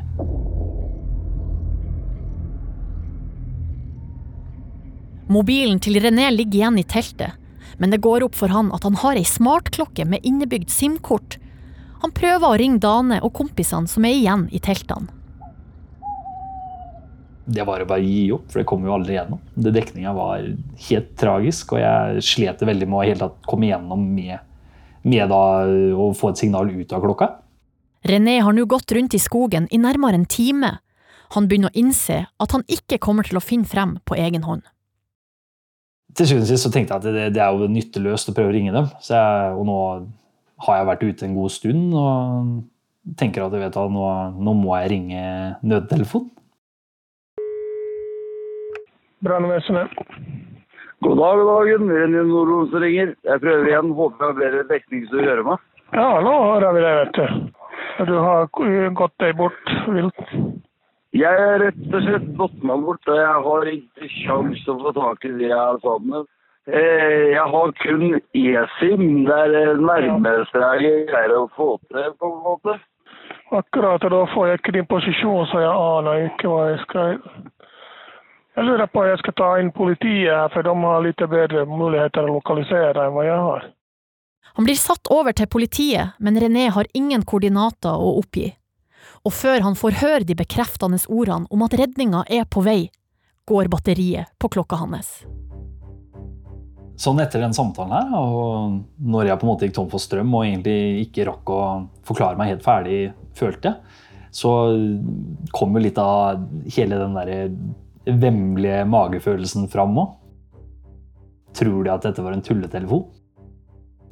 Mobilen 5.30 5.78
til 5.78 6.00
René 6.02 6.26
ligger 6.34 6.58
igjen 6.58 6.80
i 6.80 6.86
teltet, 6.90 7.36
men 7.78 7.94
det 7.94 8.00
går 8.02 8.24
opp 8.26 8.34
for 8.34 8.50
han 8.50 8.72
at 8.74 8.82
han 8.88 8.98
har 8.98 9.20
ei 9.20 9.22
smartklokke 9.28 10.08
med 10.10 10.26
innebygd 10.26 10.72
SIM-kort. 10.74 11.38
Han 12.02 12.10
prøver 12.16 12.48
å 12.48 12.58
ringe 12.58 12.82
Dane 12.82 13.20
og 13.22 13.36
kompisene 13.38 13.86
som 13.86 14.08
er 14.08 14.16
igjen 14.16 14.48
i 14.50 14.58
teltene. 14.58 15.12
det 17.50 17.64
var 17.66 17.82
å 17.82 17.88
bare 17.88 18.04
gi 18.06 18.28
opp, 18.34 18.46
for 18.50 18.60
det 18.60 18.68
kom 18.70 18.84
jo 18.86 18.94
aldri 18.94 19.16
gjennom. 19.16 19.40
Dekninga 19.58 20.12
var 20.14 20.44
helt 20.86 21.10
tragisk, 21.18 21.74
og 21.74 21.82
jeg 21.82 22.22
slet 22.26 22.62
veldig 22.66 22.88
med 22.90 23.24
å 23.24 23.30
komme 23.48 23.66
igjennom 23.66 24.04
med, 24.14 24.38
med 25.02 25.30
da, 25.32 25.44
å 25.96 26.10
få 26.16 26.32
et 26.32 26.42
signal 26.42 26.70
ut 26.72 26.92
av 26.92 27.04
klokka. 27.04 27.30
René 28.06 28.38
har 28.40 28.56
nå 28.56 28.64
gått 28.68 28.92
rundt 28.96 29.14
i 29.14 29.20
skogen 29.20 29.68
i 29.70 29.80
nærmere 29.80 30.16
en 30.16 30.28
time. 30.28 30.78
Han 31.36 31.46
begynner 31.48 31.70
å 31.70 31.78
innse 31.78 32.24
at 32.26 32.54
han 32.56 32.64
ikke 32.68 32.98
kommer 33.02 33.26
til 33.28 33.38
å 33.38 33.44
finne 33.44 33.68
frem 33.68 33.98
på 34.08 34.16
egen 34.18 34.46
hånd. 34.48 34.64
Til 36.16 36.26
syvende 36.26 36.48
og 36.48 36.50
sist 36.50 36.66
så 36.66 36.72
tenkte 36.74 36.96
jeg 36.96 37.02
at 37.02 37.06
det, 37.14 37.26
det 37.36 37.42
er 37.44 37.54
jo 37.54 37.70
nytteløst 37.70 38.32
å 38.32 38.34
prøve 38.34 38.50
å 38.50 38.56
ringe 38.56 38.74
dem. 38.74 38.88
Så 39.04 39.14
jeg, 39.14 39.54
og 39.54 39.68
nå 39.68 39.78
har 40.66 40.80
jeg 40.80 40.88
vært 40.90 41.06
ute 41.06 41.28
en 41.28 41.38
god 41.38 41.54
stund 41.54 41.94
og 41.96 43.14
tenker 43.20 43.44
at 43.44 43.54
vet 43.54 43.78
at 43.78 43.94
nå, 43.94 44.08
nå 44.36 44.54
må 44.58 44.74
jeg 44.80 44.92
ringe 44.96 45.22
nødtelefonen. 45.62 46.32
Brannvesenet. 49.20 49.92
God 51.00 51.16
dag, 51.16 51.38
god 51.38 51.46
dagen. 51.48 51.90
Renny 51.90 52.22
Nordlund 52.28 52.70
som 52.70 52.80
ringer. 52.80 53.14
Jeg 53.24 53.40
prøver 53.40 53.68
igjen. 53.68 53.92
Håper 53.96 54.24
jeg 54.24 54.32
har 54.32 54.40
bedre 54.40 54.64
dekning 54.68 55.06
så 55.08 55.16
du 55.16 55.22
hører 55.24 55.46
meg. 55.46 55.62
Ja, 55.96 56.08
nå 56.20 56.32
hører 56.44 56.74
vi 56.76 56.82
deg, 56.84 56.98
vet 56.98 57.14
du. 57.16 57.54
Du 58.10 58.16
har 58.20 58.50
gått 58.98 59.14
deg 59.22 59.38
bort 59.38 59.72
vilt. 59.88 60.20
Jeg 61.16 61.46
er 61.46 61.56
rett 61.64 61.86
og 61.88 62.04
slett 62.04 62.26
gått 62.38 62.60
meg 62.68 62.84
bort, 62.84 63.08
og 63.08 63.16
jeg 63.18 63.40
har 63.46 63.70
ikke 63.72 64.10
til 64.10 64.74
å 64.74 64.76
få 64.84 64.92
tak 64.98 65.24
i 65.24 65.32
det 65.38 65.48
jeg 65.48 65.58
har 65.58 65.80
sammen 65.82 66.12
med. 66.12 66.28
Jeg 66.70 67.46
har 67.54 67.72
kun 67.80 68.04
eSIM. 68.36 69.06
Det 69.26 69.38
er 69.38 69.54
det 69.56 69.64
nærmeste 69.80 70.66
jeg 70.76 71.06
greier 71.08 71.34
å 71.38 71.46
få 71.56 71.70
til, 71.88 72.12
på 72.20 72.28
en 72.28 72.42
måte. 72.44 72.76
Akkurat, 73.56 74.04
og 74.04 74.12
da 74.12 74.20
får 74.34 74.46
jeg 74.46 74.60
ikke 74.60 74.76
din 74.76 74.90
posisjon, 74.92 75.48
så 75.48 75.64
jeg 75.64 75.72
aner 75.72 76.28
ikke 76.28 76.52
hva 76.52 76.68
jeg 76.68 76.84
skal 76.84 77.16
Jeg 78.60 78.68
lurer 78.68 78.90
på 78.92 79.00
om 79.00 79.06
jeg 79.08 79.18
skal 79.22 79.32
ta 79.40 79.46
inn 79.56 79.70
politiet 79.72 80.28
her, 80.28 80.50
for 80.52 80.66
de 80.66 80.72
har 80.82 80.98
litt 81.00 81.22
bedre 81.32 81.62
muligheter 81.64 82.26
å 82.28 82.34
lokalisere 82.34 83.06
enn 83.06 83.14
hva 83.14 83.22
jeg 83.24 83.38
har. 83.46 83.62
Han 84.58 84.66
blir 84.66 84.76
satt 84.76 85.08
over 85.08 85.32
til 85.32 85.48
politiet, 85.48 86.12
men 86.20 86.36
René 86.36 86.66
har 86.74 86.90
ingen 86.92 87.24
koordinater 87.24 87.96
å 87.96 88.10
oppgi. 88.20 88.50
Og 89.24 89.32
før 89.32 89.64
han 89.64 89.80
får 89.80 89.98
høre 90.02 90.28
de 90.28 90.36
bekreftende 90.36 91.00
ordene 91.08 91.48
om 91.48 91.64
at 91.64 91.78
redninga 91.80 92.26
er 92.28 92.44
på 92.44 92.60
vei, 92.68 92.90
går 93.48 93.72
batteriet 93.72 94.28
på 94.36 94.52
klokka 94.52 94.82
hans. 94.84 95.22
Sånn 97.00 97.24
etter 97.24 97.40
den 97.40 97.56
samtalen 97.56 97.96
her, 97.96 98.12
og 98.20 98.80
når 99.00 99.30
jeg 99.30 99.40
på 99.40 99.48
en 99.48 99.54
måte 99.54 99.70
gikk 99.70 99.78
tom 99.80 99.88
for 99.88 100.04
strøm 100.04 100.36
og 100.36 100.44
egentlig 100.44 101.06
ikke 101.08 101.30
rakk 101.32 101.56
å 101.56 101.62
forklare 102.04 102.36
meg 102.36 102.58
helt 102.58 102.68
ferdig, 102.68 103.04
følte 103.40 103.72
jeg, 103.72 104.00
så 104.36 104.58
kom 105.56 105.72
jo 105.72 105.88
litt 105.88 105.96
av 105.96 106.44
hele 106.76 107.00
den 107.00 107.16
derre 107.16 107.46
vemmelige 108.06 108.84
magefølelsen 108.88 109.68
fram 109.72 109.98
òg. 110.00 110.16
Tror 111.56 111.84
de 111.84 111.92
at 111.92 112.06
dette 112.06 112.22
var 112.22 112.36
en 112.36 112.44
tulletelefon? 112.44 113.06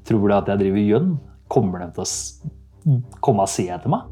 Tror 0.08 0.28
de 0.28 0.36
at 0.36 0.48
jeg 0.50 0.62
driver 0.64 0.84
gjønn? 0.84 1.10
Kommer 1.48 1.84
de 1.84 1.90
til 1.96 2.04
å 2.04 3.00
komme 3.24 3.46
og 3.46 3.52
se 3.52 3.68
etter 3.72 3.92
meg? 3.92 4.08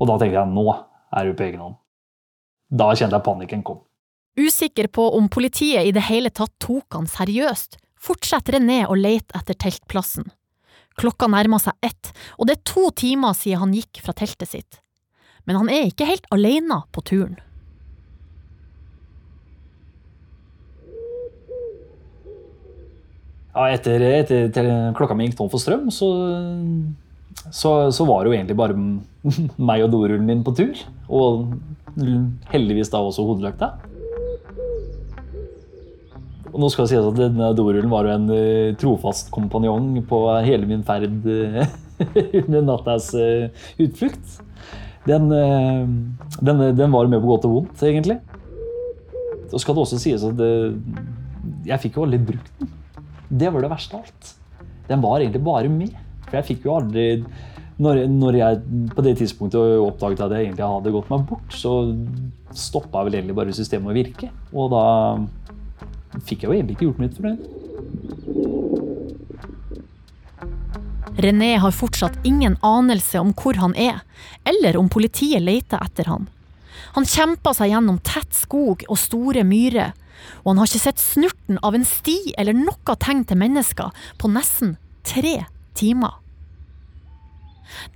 Og 0.00 0.08
da 0.10 0.18
tenkte 0.18 0.40
jeg 0.40 0.50
nå 0.50 0.66
er 1.14 1.28
du 1.28 1.36
på 1.36 1.46
egen 1.46 1.62
hånd. 1.62 1.76
Da 2.74 2.90
kjente 2.96 3.18
jeg 3.18 3.26
panikken 3.26 3.62
kom. 3.66 3.82
Usikker 4.34 4.88
på 4.90 5.04
om 5.14 5.28
politiet 5.30 5.86
i 5.86 5.92
det 5.94 6.08
hele 6.08 6.32
tatt 6.34 6.56
tok 6.62 6.96
han 6.96 7.06
seriøst, 7.06 7.78
fortsetter 8.02 8.58
René 8.58 8.80
å 8.90 8.96
lete 8.98 9.36
etter 9.38 9.54
teltplassen. 9.54 10.26
Klokka 10.98 11.28
nærmer 11.30 11.62
seg 11.62 11.78
ett, 11.86 12.10
og 12.38 12.48
det 12.48 12.58
er 12.58 12.66
to 12.66 12.88
timer 12.98 13.34
siden 13.38 13.62
han 13.62 13.76
gikk 13.76 14.02
fra 14.02 14.14
teltet 14.16 14.50
sitt. 14.50 14.80
Men 15.46 15.60
han 15.60 15.70
er 15.70 15.90
ikke 15.90 16.08
helt 16.08 16.26
alene 16.34 16.82
på 16.94 17.04
turen. 17.06 17.38
Ja, 23.54 23.68
etter, 23.70 24.02
etter 24.02 24.68
klokka 24.98 25.14
mi 25.14 25.28
gikk 25.28 25.36
tom 25.38 25.50
for 25.52 25.62
strøm, 25.62 25.86
så, 25.94 26.08
så, 27.54 27.70
så 27.94 28.06
var 28.08 28.24
det 28.24 28.32
jo 28.32 28.36
egentlig 28.40 28.58
bare 28.58 28.74
meg 29.70 29.84
og 29.86 29.92
dorullen 29.94 30.26
min 30.26 30.42
på 30.46 30.56
tur. 30.58 30.80
Og 31.06 31.54
heldigvis 32.50 32.90
da 32.90 32.98
også 32.98 33.26
hodelykta. 33.28 33.70
Og 36.54 36.60
nå 36.62 36.70
skal 36.70 36.86
det 36.86 36.92
sies 36.92 37.06
at 37.06 37.18
denne 37.18 37.52
dorullen 37.58 37.90
var 37.90 38.06
jo 38.06 38.14
en 38.14 38.28
eh, 38.30 38.74
trofast 38.78 39.30
kompanjong 39.34 39.96
på 40.06 40.20
hele 40.46 40.68
min 40.70 40.84
ferd 40.86 41.26
eh, 41.26 41.64
under 42.44 42.62
nattas 42.62 43.10
eh, 43.18 43.66
utflukt. 43.82 44.38
Den, 45.04 45.28
den, 45.28 46.62
den 46.78 46.94
var 46.94 47.10
med 47.10 47.20
på 47.20 47.28
godt 47.34 47.46
og 47.46 47.58
vondt, 47.58 47.82
egentlig. 47.84 48.16
Så 49.50 49.60
skal 49.60 49.76
det 49.76 49.82
også 49.82 49.98
sies 50.00 50.24
at 50.24 50.38
det, 50.38 50.54
jeg 51.68 51.82
fikk 51.82 51.98
jo 51.98 52.06
aldri 52.06 52.22
brukt 52.32 52.54
den. 52.62 52.73
Det 53.34 53.50
var 53.50 53.64
det 53.64 53.72
verste 53.72 53.98
av 53.98 54.06
alt. 54.06 54.30
Den 54.88 55.02
var 55.02 55.20
egentlig 55.20 55.42
bare 55.44 55.70
med. 55.72 55.94
For 56.28 56.38
jeg 56.38 56.48
fikk 56.52 56.68
jo 56.68 56.76
aldri 56.76 57.06
når, 57.82 58.04
når 58.06 58.36
jeg 58.38 58.60
på 58.94 59.02
det 59.02 59.16
tidspunktet 59.18 59.80
oppdaget 59.82 60.22
at 60.22 60.34
jeg 60.36 60.46
egentlig 60.46 60.68
hadde 60.70 60.92
gått 60.94 61.10
meg 61.10 61.24
bort, 61.26 61.50
så 61.54 61.72
stoppa 62.54 63.02
vel 63.06 63.18
egentlig 63.18 63.34
bare 63.34 63.56
systemet 63.56 63.90
å 63.90 63.96
virke. 63.96 64.30
Og 64.54 64.70
da 64.70 64.84
fikk 66.22 66.44
jeg 66.44 66.50
jo 66.50 66.54
egentlig 66.54 66.76
ikke 66.76 66.88
gjort 66.90 67.02
mitt 67.02 67.18
det. 67.24 67.36
René 71.24 71.56
har 71.62 71.74
fortsatt 71.74 72.22
ingen 72.26 72.56
anelse 72.62 73.20
om 73.22 73.34
hvor 73.38 73.58
han 73.58 73.74
er, 73.78 74.02
eller 74.46 74.78
om 74.78 74.90
politiet 74.90 75.42
leter 75.42 75.82
etter 75.82 76.10
han. 76.10 76.26
Han 76.94 77.06
kjemper 77.06 77.54
seg 77.56 77.70
gjennom 77.72 77.98
tett 78.06 78.34
skog 78.34 78.82
og 78.88 78.98
store 78.98 79.42
myrer, 79.46 79.94
og 80.42 80.52
han 80.52 80.60
har 80.62 80.70
ikke 80.70 80.84
sett 80.86 81.02
snurten 81.02 81.60
av 81.62 81.76
en 81.76 81.86
sti 81.88 82.34
eller 82.40 82.56
noe 82.56 82.96
tegn 83.00 83.24
til 83.28 83.40
mennesker 83.40 84.06
på 84.20 84.30
nesten 84.32 84.76
tre 85.06 85.40
timer. 85.78 86.20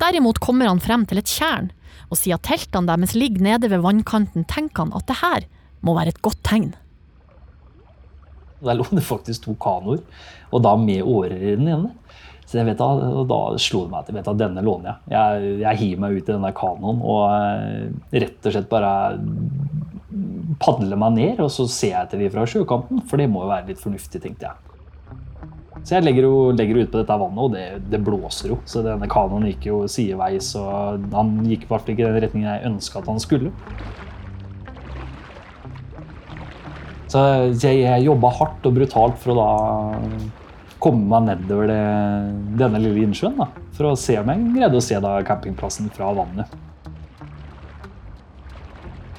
Derimot 0.01 0.41
kommer 0.43 0.71
han 0.71 0.83
frem 0.83 1.05
til 1.09 1.21
et 1.21 1.31
tjern, 1.31 1.71
og 2.09 2.19
siden 2.19 2.43
teltene 2.45 2.89
deres 2.89 3.15
ligger 3.19 3.45
nede 3.45 3.71
ved 3.71 3.85
vannkanten, 3.85 4.47
tenker 4.49 4.87
han 4.87 4.97
at 4.97 5.09
det 5.11 5.21
her 5.23 5.49
må 5.85 5.95
være 5.99 6.15
et 6.15 6.23
godt 6.25 6.41
tegn. 6.47 6.73
Der 8.65 8.75
lå 8.75 8.87
det 8.91 9.05
faktisk 9.07 9.45
to 9.45 9.55
kanoer, 9.61 10.03
og 10.51 10.63
da 10.65 10.75
med 10.81 11.05
årer 11.07 11.37
i 11.39 11.57
den 11.59 11.69
ene. 11.71 11.93
Så 12.49 12.57
jeg 12.57 12.71
vet 12.71 12.79
da, 12.81 12.87
og 13.21 13.27
da 13.29 13.39
slo 13.61 13.83
det 13.85 13.93
meg 13.93 14.07
jeg 14.09 14.17
vet 14.17 14.29
at 14.31 14.39
denne 14.41 14.63
låner 14.65 14.89
jeg. 14.89 15.13
Jeg, 15.13 15.49
jeg 15.61 15.81
hiver 15.83 16.01
meg 16.01 16.15
ut 16.17 16.23
i 16.23 16.33
denne 16.33 16.53
kanoen 16.57 17.03
og 17.05 17.25
eh, 17.29 18.23
rett 18.25 18.49
og 18.49 18.55
slett 18.55 18.71
bare 18.71 18.93
padler 20.63 20.99
meg 20.99 21.15
ned, 21.17 21.43
og 21.45 21.53
så 21.55 21.67
ser 21.71 21.95
jeg 21.95 22.07
etter 22.07 22.23
de 22.23 22.31
fra 22.33 22.47
sjøkanten, 22.49 23.05
for 23.09 23.21
det 23.21 23.29
må 23.31 23.45
jo 23.45 23.53
være 23.53 23.71
litt 23.71 23.83
fornuftig, 23.83 24.23
tenkte 24.25 24.49
jeg. 24.49 24.69
Så 25.87 25.95
jeg 25.95 26.05
legger, 26.05 26.27
jo, 26.27 26.51
ut 26.51 26.91
på 26.91 26.99
dette 26.99 27.19
vannet, 27.21 27.39
og 27.45 27.55
det, 27.55 27.67
det 27.93 28.01
blåser 28.05 28.51
jo. 28.51 28.59
Så 28.69 28.83
denne 28.85 29.07
kanoen 29.11 29.47
gikk 29.49 29.69
jo 29.71 29.79
sideveis, 29.91 30.51
og 30.59 31.07
han 31.15 31.37
gikk 31.47 31.65
i 31.65 31.71
hvert 31.71 31.87
fall 31.87 31.95
ikke 31.95 32.05
i 32.05 32.09
den 32.09 32.23
retningen 32.27 32.51
jeg 32.51 32.73
ønska 32.73 33.01
at 33.01 33.09
han 33.13 33.23
skulle. 33.23 33.53
Så 37.09 37.23
jeg, 37.63 37.85
jeg 37.87 38.05
jobba 38.05 38.35
hardt 38.37 38.67
og 38.69 38.75
brutalt 38.77 39.17
for 39.23 39.33
å 39.33 39.39
da 39.39 39.51
komme 40.83 41.09
meg 41.09 41.25
nedover 41.31 41.71
det, 41.71 41.83
denne 42.61 42.83
lille 42.83 43.07
innsjøen. 43.07 43.39
Da, 43.39 43.49
for 43.79 43.93
å 43.93 43.99
se 43.99 44.19
om 44.21 44.29
jeg 44.29 44.51
greide 44.59 44.79
å 44.79 44.85
se 44.85 44.99
da 45.03 45.17
campingplassen 45.27 45.89
fra 45.95 46.11
vannet. 46.19 46.53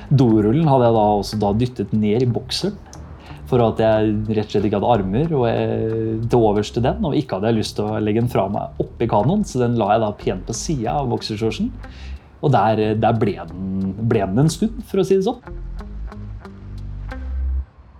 Dorullen 0.09 0.67
hadde 0.69 0.87
jeg 0.87 0.95
da 0.95 1.07
også 1.19 1.39
da 1.41 1.51
dyttet 1.57 1.91
ned 1.93 2.25
i 2.25 2.29
bokseren. 2.29 2.77
For 3.49 3.61
at 3.65 3.79
jeg 3.81 4.11
rett 4.29 4.45
og 4.45 4.51
slett 4.53 4.67
ikke 4.67 4.77
hadde 4.77 4.91
armer 4.93 5.31
og 5.33 5.47
jeg, 5.49 6.17
til 6.29 6.43
overs 6.51 6.69
til 6.73 6.85
den. 6.85 6.99
Og 7.05 7.15
ikke 7.17 7.37
hadde 7.37 7.49
jeg 7.49 7.59
lyst 7.61 7.77
til 7.79 7.87
å 7.89 8.01
legge 8.03 8.21
den 8.21 8.29
fra 8.29 8.45
meg 8.51 8.83
oppi 8.83 9.09
kanoen, 9.09 9.45
så 9.45 9.63
den 9.63 9.77
la 9.79 9.95
jeg 9.95 10.03
da 10.05 10.11
pent 10.19 10.45
på 10.45 10.57
sida 10.57 10.99
av 10.99 11.09
boksershortsen. 11.13 11.71
Og 12.39 12.53
der, 12.53 12.83
der 13.01 13.17
ble, 13.19 13.35
den, 13.49 13.95
ble 14.09 14.21
den 14.29 14.45
en 14.45 14.53
stund, 14.53 14.77
for 14.87 15.01
å 15.01 15.07
si 15.07 15.17
det 15.17 15.25
sånn 15.25 15.41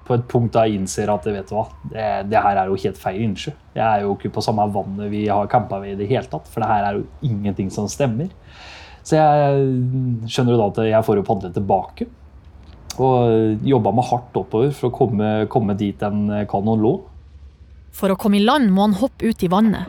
på 0.10 0.18
et 0.18 0.26
punkt 0.26 0.56
da 0.56 0.64
jeg 0.66 0.80
innser 0.80 1.10
at 1.14 1.28
vet 1.30 1.52
du 1.52 1.54
hva, 1.54 1.68
det, 1.92 2.06
det 2.32 2.42
her 2.42 2.58
er 2.58 2.72
jo 2.72 2.80
helt 2.82 2.98
feil 2.98 3.22
innsjø. 3.28 3.54
Jeg 3.76 3.86
er 3.86 4.06
jo 4.08 4.16
ikke 4.16 4.32
på 4.34 4.42
samme 4.42 4.66
vannet 4.74 5.12
vi 5.12 5.28
har 5.30 5.50
campa 5.52 5.78
ved 5.84 5.94
i 5.94 6.00
det 6.00 6.08
hele 6.10 6.26
tatt, 6.32 6.50
for 6.50 6.64
det 6.64 6.70
her 6.72 6.88
er 6.88 6.98
jo 6.98 7.04
ingenting 7.30 7.70
som 7.74 7.86
stemmer. 7.92 8.32
Så 9.04 9.18
jeg 9.18 10.30
skjønner 10.30 10.56
jo 10.56 10.60
da 10.60 10.68
at 10.72 10.82
jeg 10.90 11.06
får 11.08 11.20
jo 11.20 11.28
padle 11.28 11.52
tilbake. 11.56 12.10
Og 13.00 13.64
jobba 13.64 13.94
meg 13.96 14.10
hardt 14.10 14.36
oppover 14.42 14.74
for 14.76 14.90
å 14.90 14.96
komme, 14.96 15.30
komme 15.52 15.78
dit 15.80 16.00
den 16.02 16.28
kanon 16.52 16.84
lå. 16.84 16.98
For 17.96 18.12
å 18.12 18.20
komme 18.20 18.40
i 18.40 18.44
land 18.44 18.74
må 18.74 18.88
han 18.88 19.00
hoppe 19.00 19.32
ut 19.32 19.44
i 19.44 19.50
vannet. 19.52 19.88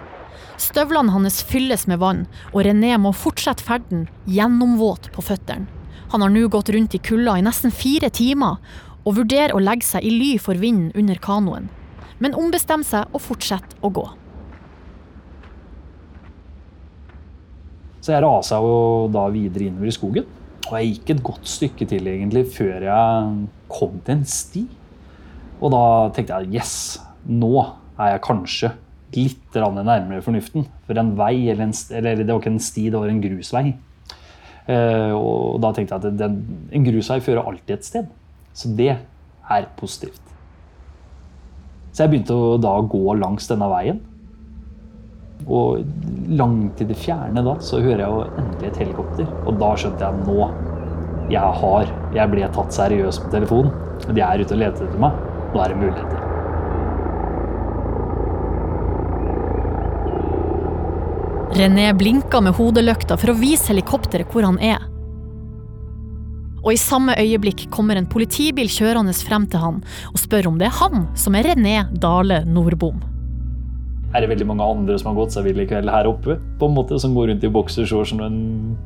Støvlene 0.60 1.12
hans 1.14 1.40
fylles 1.48 1.86
med 1.88 2.00
vann, 2.02 2.26
og 2.52 2.64
René 2.66 2.92
må 3.00 3.14
fortsette 3.16 3.64
ferden 3.64 4.06
gjennomvåt 4.28 5.08
på 5.14 5.24
føttene. 5.24 5.68
Han 6.10 6.24
har 6.24 6.32
nå 6.34 6.48
gått 6.50 6.72
rundt 6.74 6.94
i 6.96 7.00
kulda 7.00 7.36
i 7.38 7.44
nesten 7.46 7.72
fire 7.72 8.10
timer, 8.12 8.58
og 9.06 9.16
vurderer 9.16 9.54
å 9.54 9.62
legge 9.62 9.86
seg 9.86 10.04
i 10.04 10.10
ly 10.12 10.30
for 10.42 10.58
vinden 10.60 10.90
under 10.98 11.20
kanoen, 11.22 11.70
men 12.20 12.36
ombestemmer 12.36 12.84
seg 12.84 13.14
og 13.14 13.22
fortsetter 13.24 13.78
å 13.80 13.92
gå. 13.94 14.04
Så 18.00 18.14
jeg 18.14 18.24
rasa 18.24 18.60
jo 18.64 19.08
da 19.12 19.26
videre 19.32 19.68
innover 19.68 19.90
i 19.90 19.94
skogen. 19.94 20.28
Og 20.70 20.76
jeg 20.76 20.92
gikk 20.94 21.14
et 21.14 21.24
godt 21.26 21.48
stykke 21.48 21.88
til 21.90 22.08
egentlig 22.08 22.46
før 22.54 22.86
jeg 22.86 23.32
kom 23.70 23.98
til 24.06 24.16
en 24.16 24.24
sti. 24.28 24.64
Og 25.60 25.74
da 25.74 25.82
tenkte 26.16 26.38
jeg 26.40 26.60
yes, 26.60 26.74
nå 27.28 27.52
er 28.00 28.14
jeg 28.14 28.24
kanskje 28.24 28.72
litt 29.16 29.58
nærmere 29.58 30.22
fornuften. 30.24 30.66
For 30.86 30.98
en 30.98 31.14
vei, 31.18 31.50
eller, 31.50 31.68
en, 31.68 31.76
eller 31.98 32.22
det 32.22 32.30
var 32.30 32.40
ikke 32.40 32.54
en 32.54 32.62
sti, 32.62 32.88
det 32.88 33.00
var 33.02 33.12
en 33.12 33.22
grusvei. 33.24 33.64
Eh, 34.70 35.12
og 35.16 35.60
da 35.62 35.72
tenkte 35.74 35.96
jeg 35.96 36.04
at 36.04 36.18
den, 36.20 36.40
en 36.72 36.86
grusvei 36.86 37.20
fører 37.24 37.44
alltid 37.44 37.76
et 37.76 37.88
sted. 37.88 38.10
Så 38.54 38.70
det 38.78 38.92
er 38.94 39.70
positivt. 39.78 40.22
Så 41.90 42.04
jeg 42.04 42.12
begynte 42.12 42.36
å 42.36 42.56
da 42.62 42.76
gå 42.86 43.16
langs 43.18 43.50
denne 43.50 43.68
veien. 43.70 44.00
Og 45.46 45.84
langt 46.28 46.80
i 46.82 46.88
det 46.88 46.98
fjerne 46.98 47.44
da, 47.46 47.56
så 47.64 47.80
hører 47.80 48.04
jeg 48.04 48.10
jo 48.10 48.26
endelig 48.42 48.68
et 48.70 48.82
helikopter. 48.84 49.30
Og 49.46 49.56
da 49.60 49.70
skjønte 49.78 50.06
jeg 50.06 50.26
nå 50.26 50.50
jeg 51.30 51.58
har, 51.62 51.90
jeg 52.14 52.30
ble 52.32 52.48
tatt 52.50 52.74
seriøst 52.74 53.22
på 53.22 53.30
telefonen. 53.36 53.70
De 54.08 54.18
er 54.24 54.42
ute 54.42 54.56
og 54.56 54.62
leter 54.64 54.88
etter 54.88 55.02
meg. 55.02 55.18
Nå 55.54 55.62
er 55.62 55.72
det 55.72 55.78
muligheter. 55.78 56.26
René 61.60 61.90
blinker 61.98 62.42
med 62.42 62.54
hodelykta 62.56 63.18
for 63.20 63.32
å 63.32 63.38
vise 63.38 63.70
helikopteret 63.70 64.30
hvor 64.32 64.46
han 64.46 64.58
er. 64.62 64.82
Og 66.60 66.74
i 66.74 66.80
samme 66.80 67.16
øyeblikk 67.18 67.68
kommer 67.72 67.98
en 67.98 68.08
politibil 68.10 68.68
kjørende 68.70 69.14
frem 69.16 69.46
til 69.50 69.62
han 69.62 69.80
og 70.12 70.20
spør 70.20 70.50
om 70.50 70.58
det 70.60 70.68
er 70.68 70.78
han 70.80 71.08
som 71.18 71.38
er 71.38 71.50
René 71.50 71.78
Dale 72.02 72.42
Nordbom. 72.46 73.00
Er 74.10 74.24
det 74.24 74.30
veldig 74.32 74.46
mange 74.50 74.66
andre 74.66 74.96
som 74.98 75.12
har 75.12 75.20
gått 75.20 75.36
seg 75.36 75.44
vill 75.46 75.62
i 75.62 75.68
kveld 75.70 75.90
her 75.90 76.08
oppe? 76.10 76.34
På 76.58 76.66
en 76.66 76.74
måte 76.74 76.98
Som 76.98 77.14
går 77.14 77.30
rundt 77.30 77.44
i 77.46 77.50
boksershorts 77.54 78.14
og 78.16 78.24
en 78.26 78.40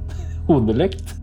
hodelykt? 0.48 1.14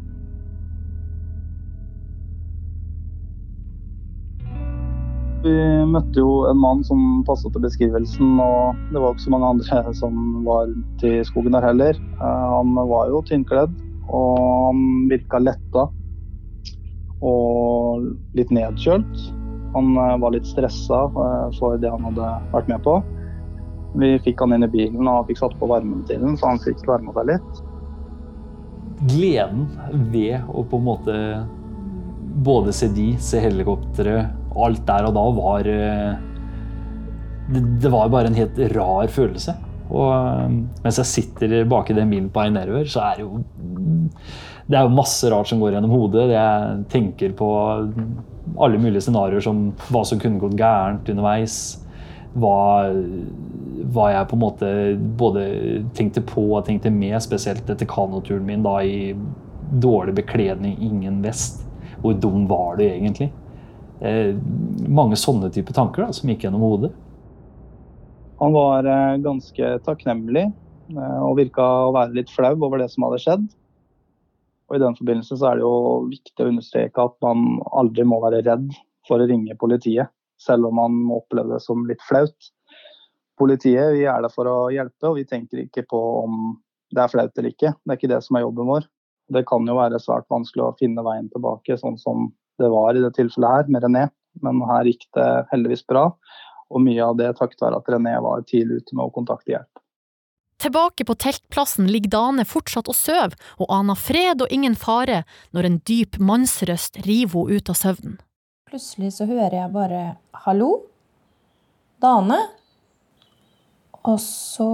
Vi 5.41 5.53
møtte 5.89 6.21
jo 6.21 6.43
en 6.49 6.59
mann 6.61 6.83
som 6.85 7.21
passet 7.25 7.49
til 7.53 7.63
beskrivelsen, 7.63 8.35
og 8.41 8.77
det 8.93 9.01
var 9.01 9.15
ikke 9.15 9.23
så 9.23 9.31
mange 9.33 9.53
andre 9.55 9.93
som 10.01 10.19
var 10.45 10.67
rundt 10.69 11.05
i 11.05 11.15
skogen 11.25 11.57
der 11.57 11.65
heller. 11.65 11.97
Eh, 11.97 12.43
Han 12.57 12.75
var 12.77 13.09
jo 13.09 13.23
tynnkledd, 13.25 13.73
og 14.09 14.37
han 14.41 14.83
virka 15.09 15.41
letta 15.41 15.87
og 17.21 18.05
litt 18.37 18.53
nedkjølt. 18.53 19.25
Han 19.73 19.95
eh, 19.97 20.19
var 20.21 20.33
litt 20.37 20.49
stressa 20.49 21.07
eh, 21.09 21.49
for 21.57 21.81
det 21.81 21.89
han 21.89 22.05
hadde 22.11 22.29
vært 22.53 22.69
med 22.69 22.85
på. 22.85 22.99
Vi 23.99 24.11
fikk 24.23 24.39
han 24.43 24.55
inn 24.55 24.63
i 24.63 24.71
bilen 24.71 25.07
og 25.09 25.27
fikk 25.27 25.41
satt 25.41 25.57
på 25.59 25.67
varmen 25.67 26.05
til 26.07 26.21
den, 26.23 26.37
så 26.39 26.53
han 26.53 26.61
fikk 26.63 26.85
varma 26.87 27.15
seg 27.17 27.33
litt. 27.33 27.63
gleden 29.01 29.63
ved 30.13 30.45
å 30.53 30.61
på 30.69 30.77
en 30.77 30.85
måte 30.85 31.15
både 32.45 32.73
se 32.75 32.87
de, 32.93 33.15
se 33.19 33.41
helikopteret, 33.41 34.37
alt 34.55 34.85
der 34.87 35.07
og 35.07 35.15
da 35.15 35.23
var 35.35 35.67
eh, 35.71 36.13
det, 37.51 37.89
var 37.91 38.11
bare 38.13 38.31
en 38.31 38.37
helt 38.37 38.59
rar 38.75 39.11
følelse. 39.11 39.55
Og 39.91 40.07
eh, 40.13 40.55
mens 40.85 41.01
jeg 41.01 41.11
sitter 41.11 41.55
bak 41.69 41.91
i 41.91 41.97
den 41.97 42.11
bilen 42.13 42.29
på 42.31 42.43
vei 42.43 42.51
nedover, 42.53 42.87
så 42.87 43.03
er 43.09 43.19
det 43.19 43.25
jo 43.25 43.41
Det 44.71 44.77
er 44.77 44.85
jo 44.85 44.95
masse 44.95 45.27
rart 45.33 45.49
som 45.49 45.59
går 45.59 45.75
gjennom 45.75 45.91
hodet. 45.91 46.29
Jeg 46.31 46.83
tenker 46.93 47.33
på 47.35 47.49
alle 48.61 48.79
mulige 48.79 49.03
scenarioer 49.03 49.43
som 49.43 49.71
hva 49.89 50.03
som 50.07 50.19
kunne 50.21 50.39
gått 50.39 50.55
gærent 50.59 51.09
underveis. 51.11 51.55
Hva, 52.31 52.87
hva 53.91 54.05
jeg 54.13 54.27
på 54.29 54.37
en 54.37 54.43
måte 54.45 54.71
både 55.19 55.43
tenkte 55.97 56.23
på 56.23 56.45
og 56.53 56.65
tenkte 56.67 56.91
med, 56.93 57.17
spesielt 57.23 57.69
etter 57.69 57.89
kanoturen 57.89 58.45
min 58.47 58.63
da 58.63 58.77
i 58.87 59.11
dårlig 59.71 60.15
bekledning, 60.21 60.77
ingen 60.79 61.21
vest. 61.23 61.65
Hvor 62.01 62.15
dum 62.17 62.47
var 62.49 62.79
du 62.79 62.85
egentlig? 62.87 63.29
Eh, 64.01 64.33
mange 64.89 65.19
sånne 65.19 65.51
type 65.53 65.73
tanker 65.75 66.07
da, 66.07 66.15
som 66.15 66.29
gikk 66.31 66.47
gjennom 66.47 66.63
hodet. 66.65 66.91
Han 68.41 68.55
var 68.55 68.87
eh, 68.89 69.19
ganske 69.21 69.73
takknemlig 69.85 70.47
eh, 70.47 71.19
og 71.21 71.35
virka 71.37 71.65
å 71.85 71.91
være 71.93 72.17
litt 72.17 72.31
flau 72.33 72.55
over 72.55 72.81
det 72.81 72.89
som 72.93 73.05
hadde 73.05 73.21
skjedd. 73.21 73.43
Og 74.71 74.77
I 74.77 74.81
den 74.81 74.97
forbindelse 74.97 75.37
så 75.37 75.51
er 75.51 75.59
det 75.59 75.65
jo 75.67 75.75
viktig 76.09 76.45
å 76.45 76.49
understreke 76.49 77.05
at 77.05 77.17
man 77.21 77.59
aldri 77.75 78.07
må 78.07 78.21
være 78.23 78.41
redd 78.47 78.71
for 79.07 79.21
å 79.21 79.27
ringe 79.29 79.57
politiet, 79.59 80.09
selv 80.41 80.69
om 80.69 80.79
man 80.79 80.97
må 81.07 81.21
oppleve 81.21 81.55
det 81.55 81.61
som 81.63 81.85
litt 81.89 82.01
flaut. 82.07 82.51
Politiet 83.39 83.95
vi 83.95 84.05
er 84.09 84.21
der 84.21 84.33
for 84.33 84.49
å 84.49 84.57
hjelpe, 84.73 85.09
og 85.09 85.17
vi 85.19 85.27
tenker 85.29 85.63
ikke 85.63 85.85
på 85.89 86.01
om 86.23 86.55
det 86.91 87.03
er 87.03 87.11
flaut 87.11 87.37
eller 87.37 87.53
ikke. 87.53 87.73
Det 87.79 87.93
er 87.93 87.99
ikke 87.99 88.11
det 88.11 88.21
som 88.25 88.37
er 88.37 88.45
jobben 88.45 88.69
vår. 88.69 88.87
Det 89.31 89.45
kan 89.47 89.67
jo 89.67 89.77
være 89.77 90.01
svært 90.03 90.27
vanskelig 90.31 90.65
å 90.65 90.77
finne 90.79 91.05
veien 91.05 91.29
tilbake, 91.31 91.77
sånn 91.79 91.97
som 92.01 92.29
det 92.59 92.69
var 92.69 92.97
i 92.97 93.03
det 93.03 93.13
tilfellet 93.15 93.55
her 93.57 93.71
med 93.71 93.85
René. 93.85 94.07
Men 94.43 94.61
her 94.67 94.87
gikk 94.87 95.07
det 95.15 95.29
heldigvis 95.51 95.85
bra. 95.87 96.09
Og 96.71 96.83
mye 96.83 97.03
av 97.03 97.17
det 97.19 97.31
takket 97.39 97.63
være 97.63 97.79
at 97.81 97.89
René 97.91 98.17
var 98.23 98.43
tidlig 98.47 98.81
ute 98.81 98.97
med 98.97 99.07
å 99.07 99.15
kontakte 99.15 99.55
hjelp. 99.55 99.81
Tilbake 100.61 101.07
på 101.09 101.15
teltplassen 101.17 101.87
ligger 101.89 102.11
Dane 102.13 102.43
fortsatt 102.45 102.91
og 102.91 102.95
sover, 102.95 103.33
og 103.57 103.71
aner 103.73 103.97
fred 103.97 104.43
og 104.45 104.51
ingen 104.53 104.75
fare 104.77 105.23
når 105.55 105.67
en 105.67 105.79
dyp 105.89 106.19
mannsrøst 106.21 107.01
river 107.07 107.47
henne 107.47 107.57
ut 107.57 107.71
av 107.73 107.79
søvnen. 107.79 108.19
Plutselig 108.71 109.09
så 109.17 109.25
hører 109.27 109.51
jeg 109.57 109.71
bare 109.73 110.01
'hallo'? 110.31 110.85
Dane? 111.99 112.37
Og 114.07 114.19
så 114.23 114.67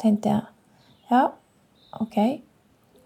tenkte 0.00 0.30
jeg 0.32 0.46
ja, 1.10 1.26
ok. 2.00 2.16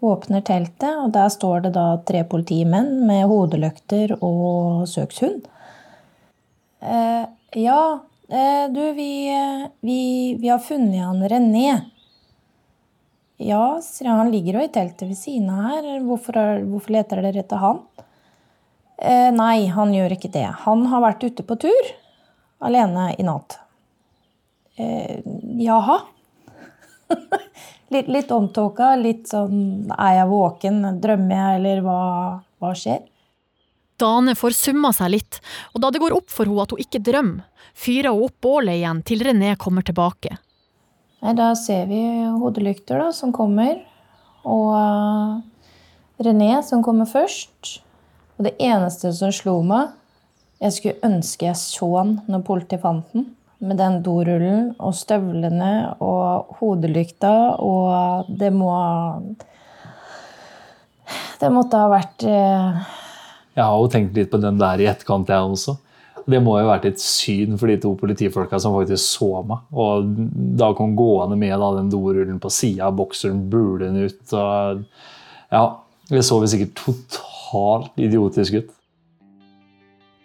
Åpner 0.03 0.41
teltet, 0.47 0.95
og 0.95 1.11
der 1.11 1.27
står 1.31 1.65
det 1.65 1.73
da 1.75 1.97
tre 2.07 2.23
politimenn 2.23 3.03
med 3.07 3.25
hodelykter 3.27 4.15
og 4.21 4.87
søkshund. 4.87 5.43
Eh, 6.79 7.25
ja, 7.59 7.83
eh, 8.27 8.65
du, 8.71 8.81
vi, 8.95 9.11
vi, 9.79 9.99
vi 10.39 10.47
har 10.47 10.63
funnet 10.63 11.03
han 11.03 11.23
René. 11.35 11.67
Ja, 13.43 13.79
sier 13.83 14.07
jeg, 14.07 14.17
han 14.23 14.31
ligger 14.31 14.59
jo 14.59 14.65
i 14.65 14.71
teltet 14.71 15.07
ved 15.11 15.19
siden 15.19 15.51
av 15.51 15.67
her. 15.67 15.93
Hvorfor, 16.07 16.41
hvorfor 16.63 16.95
leter 16.95 17.23
dere 17.23 17.43
etter 17.43 17.59
han? 17.59 17.83
Eh, 19.03 19.29
nei, 19.35 19.67
han 19.67 19.91
gjør 19.91 20.15
ikke 20.15 20.31
det. 20.31 20.47
Han 20.63 20.85
har 20.91 21.03
vært 21.03 21.25
ute 21.27 21.43
på 21.43 21.57
tur. 21.59 21.93
Alene 22.63 23.09
i 23.19 23.25
natt. 23.27 23.57
Eh, 24.79 25.19
jaha. 25.59 25.99
litt, 27.93 28.07
litt 28.07 28.31
omtåka, 28.31 28.93
litt 28.97 29.27
sånn 29.29 29.91
Er 29.91 30.15
jeg 30.21 30.29
våken? 30.31 30.79
Drømmer 31.03 31.35
jeg, 31.35 31.59
eller 31.59 31.83
hva, 31.85 31.99
hva 32.63 32.71
skjer? 32.79 33.03
Dane 33.99 34.33
får 34.39 34.55
summa 34.57 34.89
seg 34.95 35.11
litt, 35.13 35.37
og 35.75 35.83
da 35.83 35.91
det 35.93 36.01
går 36.01 36.15
opp 36.15 36.31
for 36.33 36.49
henne 36.49 36.63
at 36.63 36.73
hun 36.73 36.81
ikke 36.81 37.03
drømmer, 37.03 37.43
fyrer 37.77 38.15
hun 38.15 38.25
opp 38.25 38.39
bålet 38.41 38.79
igjen 38.79 39.03
til 39.05 39.21
René 39.27 39.53
kommer 39.59 39.85
tilbake. 39.85 40.39
Nei, 41.23 41.35
da 41.37 41.53
ser 41.59 41.85
vi 41.91 42.01
hodelykter 42.39 42.99
da, 42.99 43.11
som 43.15 43.31
kommer. 43.35 43.77
Og 44.43 44.73
eh, 44.75 45.37
René 46.25 46.57
som 46.65 46.83
kommer 46.83 47.07
først. 47.07 47.82
Og 48.37 48.47
det 48.47 48.55
eneste 48.61 49.13
som 49.15 49.33
slo 49.33 49.59
meg 49.65 49.93
Jeg 50.63 50.77
skulle 50.77 51.09
ønske 51.09 51.49
jeg 51.49 51.59
så 51.59 51.89
han 51.97 52.17
når 52.31 52.45
politiet 52.47 52.83
fant 52.83 53.09
den. 53.13 53.31
Med 53.63 53.79
den 53.79 54.01
dorullen 54.03 54.73
og 54.83 54.95
støvlene 54.97 55.95
og 56.03 56.57
hodelykta, 56.59 57.31
og 57.63 58.27
det 58.27 58.51
må 58.51 58.73
Det 61.39 61.51
måtte 61.51 61.79
ha 61.79 61.87
vært 61.91 62.25
eh, 62.27 62.83
Jeg 63.55 63.63
har 63.63 63.77
jo 63.79 63.89
tenkt 63.91 64.17
litt 64.17 64.31
på 64.31 64.41
den 64.43 64.59
der 64.59 64.83
i 64.83 64.89
etterkant, 64.91 65.31
jeg 65.31 65.55
også. 65.55 65.77
Det 66.23 66.39
må 66.39 66.55
jo 66.55 66.63
ha 66.63 66.77
vært 66.77 66.87
et 66.87 67.01
syn 67.03 67.57
for 67.59 67.67
de 67.67 67.75
to 67.83 67.91
politifolka 67.99 68.59
som 68.59 68.75
faktisk 68.77 69.03
så 69.03 69.43
meg. 69.47 69.65
Og 69.75 70.07
da 70.59 70.71
kom 70.75 70.95
gående 70.95 71.35
med 71.39 71.55
da, 71.59 71.73
den 71.75 71.91
dorullen 71.91 72.39
på 72.43 72.51
sida 72.51 72.87
av 72.87 72.95
bokseren, 72.99 73.43
bulende 73.51 74.07
ut. 74.07 74.23
Og, 74.31 74.85
ja, 75.51 75.65
det 76.09 76.23
så 76.23 76.39
vi 76.39 76.51
sikkert 76.51 76.79
totalt 76.79 77.32
idiotisk 77.99 78.61
ut. 78.61 78.71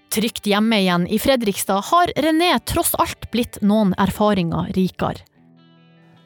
Trygt 0.08 0.48
hjemme 0.48 0.78
igjen 0.80 1.04
i 1.06 1.18
Fredrikstad 1.20 1.84
har 1.90 2.12
René 2.16 2.54
tross 2.64 2.94
alt 2.96 3.28
blitt 3.32 3.60
noen 3.60 3.92
erfaringer 4.00 4.70
rikere. 4.76 5.20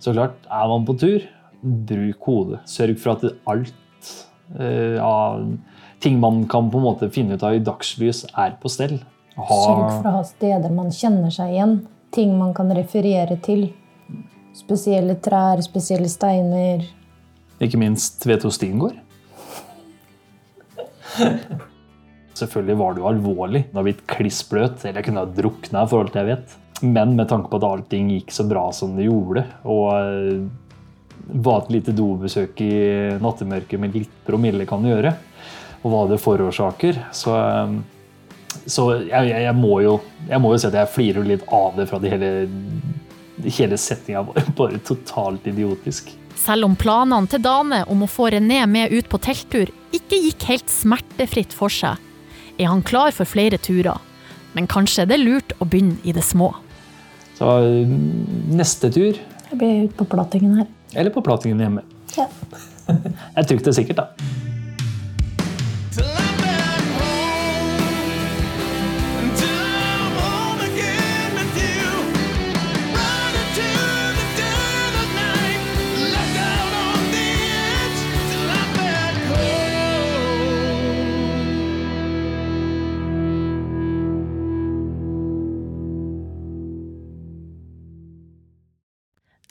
Så 0.02 0.14
klart, 0.14 0.38
er 0.50 0.70
man 0.70 0.86
på 0.86 0.94
tur, 0.98 1.24
bruk 1.62 2.26
hodet. 2.26 2.62
Sørg 2.70 2.98
for 3.02 3.16
at 3.16 3.26
alt 3.50 4.12
eh, 4.58 4.98
av 5.02 5.44
ting 6.02 6.18
man 6.22 6.44
kan 6.50 6.70
på 6.70 6.78
en 6.78 6.86
måte 6.86 7.10
finne 7.14 7.38
ut 7.38 7.44
av 7.46 7.58
i 7.58 7.62
dagslys, 7.62 8.24
er 8.38 8.56
på 8.62 8.70
stell. 8.70 8.96
Ha, 9.36 9.46
Sørg 9.46 9.84
for 9.98 10.10
å 10.10 10.16
ha 10.20 10.24
steder 10.26 10.74
man 10.74 10.90
kjenner 10.94 11.34
seg 11.34 11.54
igjen. 11.54 11.76
Ting 12.14 12.34
man 12.38 12.54
kan 12.54 12.70
referere 12.74 13.38
til. 13.42 13.68
Spesielle 14.54 15.16
trær, 15.22 15.62
spesielle 15.64 16.10
steiner. 16.12 16.84
Ikke 17.62 17.80
minst 17.80 18.26
vet 18.26 18.42
du 18.42 18.50
hvor 18.50 18.54
stien 18.58 18.82
går. 18.82 18.98
Selvfølgelig 22.38 22.76
var 22.80 22.94
det 22.94 23.02
jo 23.02 23.08
alvorlig. 23.10 23.64
Du 23.70 23.78
har 23.78 23.86
blitt 23.86 24.04
klissbløt, 24.08 24.84
eller 24.84 25.00
jeg 25.00 25.08
kunne 25.08 25.24
ha 25.24 25.32
drukna 25.36 25.84
for 25.88 26.04
alt 26.04 26.16
jeg 26.16 26.30
vet. 26.30 26.58
Men 26.82 27.14
med 27.16 27.28
tanke 27.30 27.50
på 27.50 27.60
at 27.60 27.66
allting 27.68 28.10
gikk 28.16 28.32
så 28.34 28.46
bra 28.48 28.64
som 28.74 28.96
det 28.96 29.06
gjorde, 29.06 29.44
og 29.70 29.84
eh, 29.94 30.40
hva 31.44 31.60
et 31.60 31.70
lite 31.76 31.94
dobesøk 31.94 32.62
i 32.64 32.72
nattemørket 33.22 33.80
med 33.80 33.94
litt 33.94 34.16
promille 34.26 34.66
kan 34.66 34.82
gjøre, 34.86 35.12
og 35.82 35.92
hva 35.92 36.00
det 36.10 36.18
forårsaker, 36.22 36.98
så, 37.14 37.36
eh, 37.38 37.76
så 38.66 38.88
jeg, 39.04 39.30
jeg, 39.30 39.54
må 39.58 39.78
jo, 39.84 39.98
jeg 40.26 40.42
må 40.42 40.54
jo 40.54 40.62
si 40.62 40.70
at 40.72 40.80
jeg 40.80 40.92
flirer 40.96 41.28
litt 41.28 41.46
av 41.54 41.78
det 41.78 41.86
fra 41.90 42.02
det 42.02 42.16
hele, 42.16 42.32
hele 43.46 43.78
settinga 43.78 44.24
var 44.26 44.50
bare 44.58 44.82
totalt 44.82 45.46
idiotisk. 45.52 46.10
Selv 46.42 46.66
om 46.66 46.74
planene 46.74 47.30
til 47.30 47.44
Dane 47.44 47.84
om 47.92 48.02
å 48.02 48.10
få 48.10 48.32
René 48.34 48.64
med 48.66 48.90
ut 48.90 49.06
på 49.12 49.20
telttur 49.22 49.70
ikke 49.92 50.18
gikk 50.26 50.46
helt 50.48 50.70
smertefritt 50.72 51.52
for 51.56 51.72
seg, 51.72 51.96
er 52.58 52.68
han 52.68 52.82
klar 52.86 53.12
for 53.14 53.28
flere 53.28 53.58
turer. 53.62 54.00
Men 54.54 54.66
kanskje 54.68 55.06
det 55.08 55.16
er 55.18 55.24
lurt 55.24 55.54
å 55.60 55.66
begynne 55.68 55.96
i 56.04 56.12
det 56.12 56.24
små. 56.26 56.50
Så 57.38 57.48
neste 58.52 58.90
tur, 58.92 59.16
Jeg 59.52 59.58
blir 59.58 59.84
ute 59.86 59.96
på 59.98 60.04
platingen 60.08 60.58
her. 60.60 60.66
eller 60.94 61.10
på 61.10 61.22
platingen 61.24 61.58
hjemme. 61.60 61.82
Ja. 62.16 62.26
Jeg 63.36 63.46
trygt 63.48 63.64
det 63.64 63.74
sikkert, 63.76 63.96
da. 63.96 64.08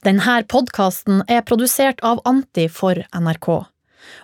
Denne 0.01 0.43
podkasten 0.49 1.21
er 1.29 1.43
produsert 1.45 1.99
av 2.01 2.23
Anti 2.25 2.65
for 2.73 2.97
NRK. 3.13 3.49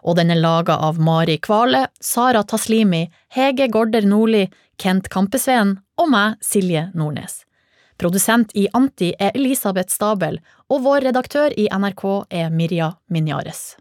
Og 0.10 0.16
den 0.18 0.32
er 0.34 0.40
laga 0.42 0.80
av 0.82 0.98
Mari 0.98 1.36
Kvale, 1.38 1.84
Sara 2.02 2.42
Taslimi, 2.44 3.04
Hege 3.30 3.68
Gorder 3.70 4.08
Nordli, 4.10 4.48
Kent 4.82 5.10
Kampesveen 5.14 5.76
og 6.02 6.10
meg, 6.10 6.40
Silje 6.42 6.88
Nordnes. 6.98 7.44
Produsent 8.02 8.54
i 8.58 8.66
Anti 8.78 9.12
er 9.20 9.38
Elisabeth 9.38 9.94
Stabel, 9.94 10.40
og 10.70 10.82
vår 10.86 11.10
redaktør 11.10 11.54
i 11.54 11.68
NRK 11.70 12.06
er 12.30 12.50
Mirja 12.54 12.92
Minjares. 13.14 13.76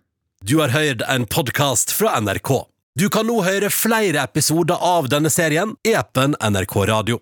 Du 0.44 0.58
har 0.60 0.76
hørt 0.76 1.00
en 1.08 1.24
podkast 1.24 1.92
fra 1.96 2.18
NRK. 2.20 2.66
Du 2.96 3.08
kan 3.12 3.28
nå 3.28 3.40
høre 3.44 3.72
flere 3.72 4.24
episoder 4.24 4.80
av 4.80 5.08
denne 5.12 5.32
serien 5.32 5.74
i 5.84 5.96
appen 5.96 6.36
NRK 6.40 6.76
Radio. 6.92 7.20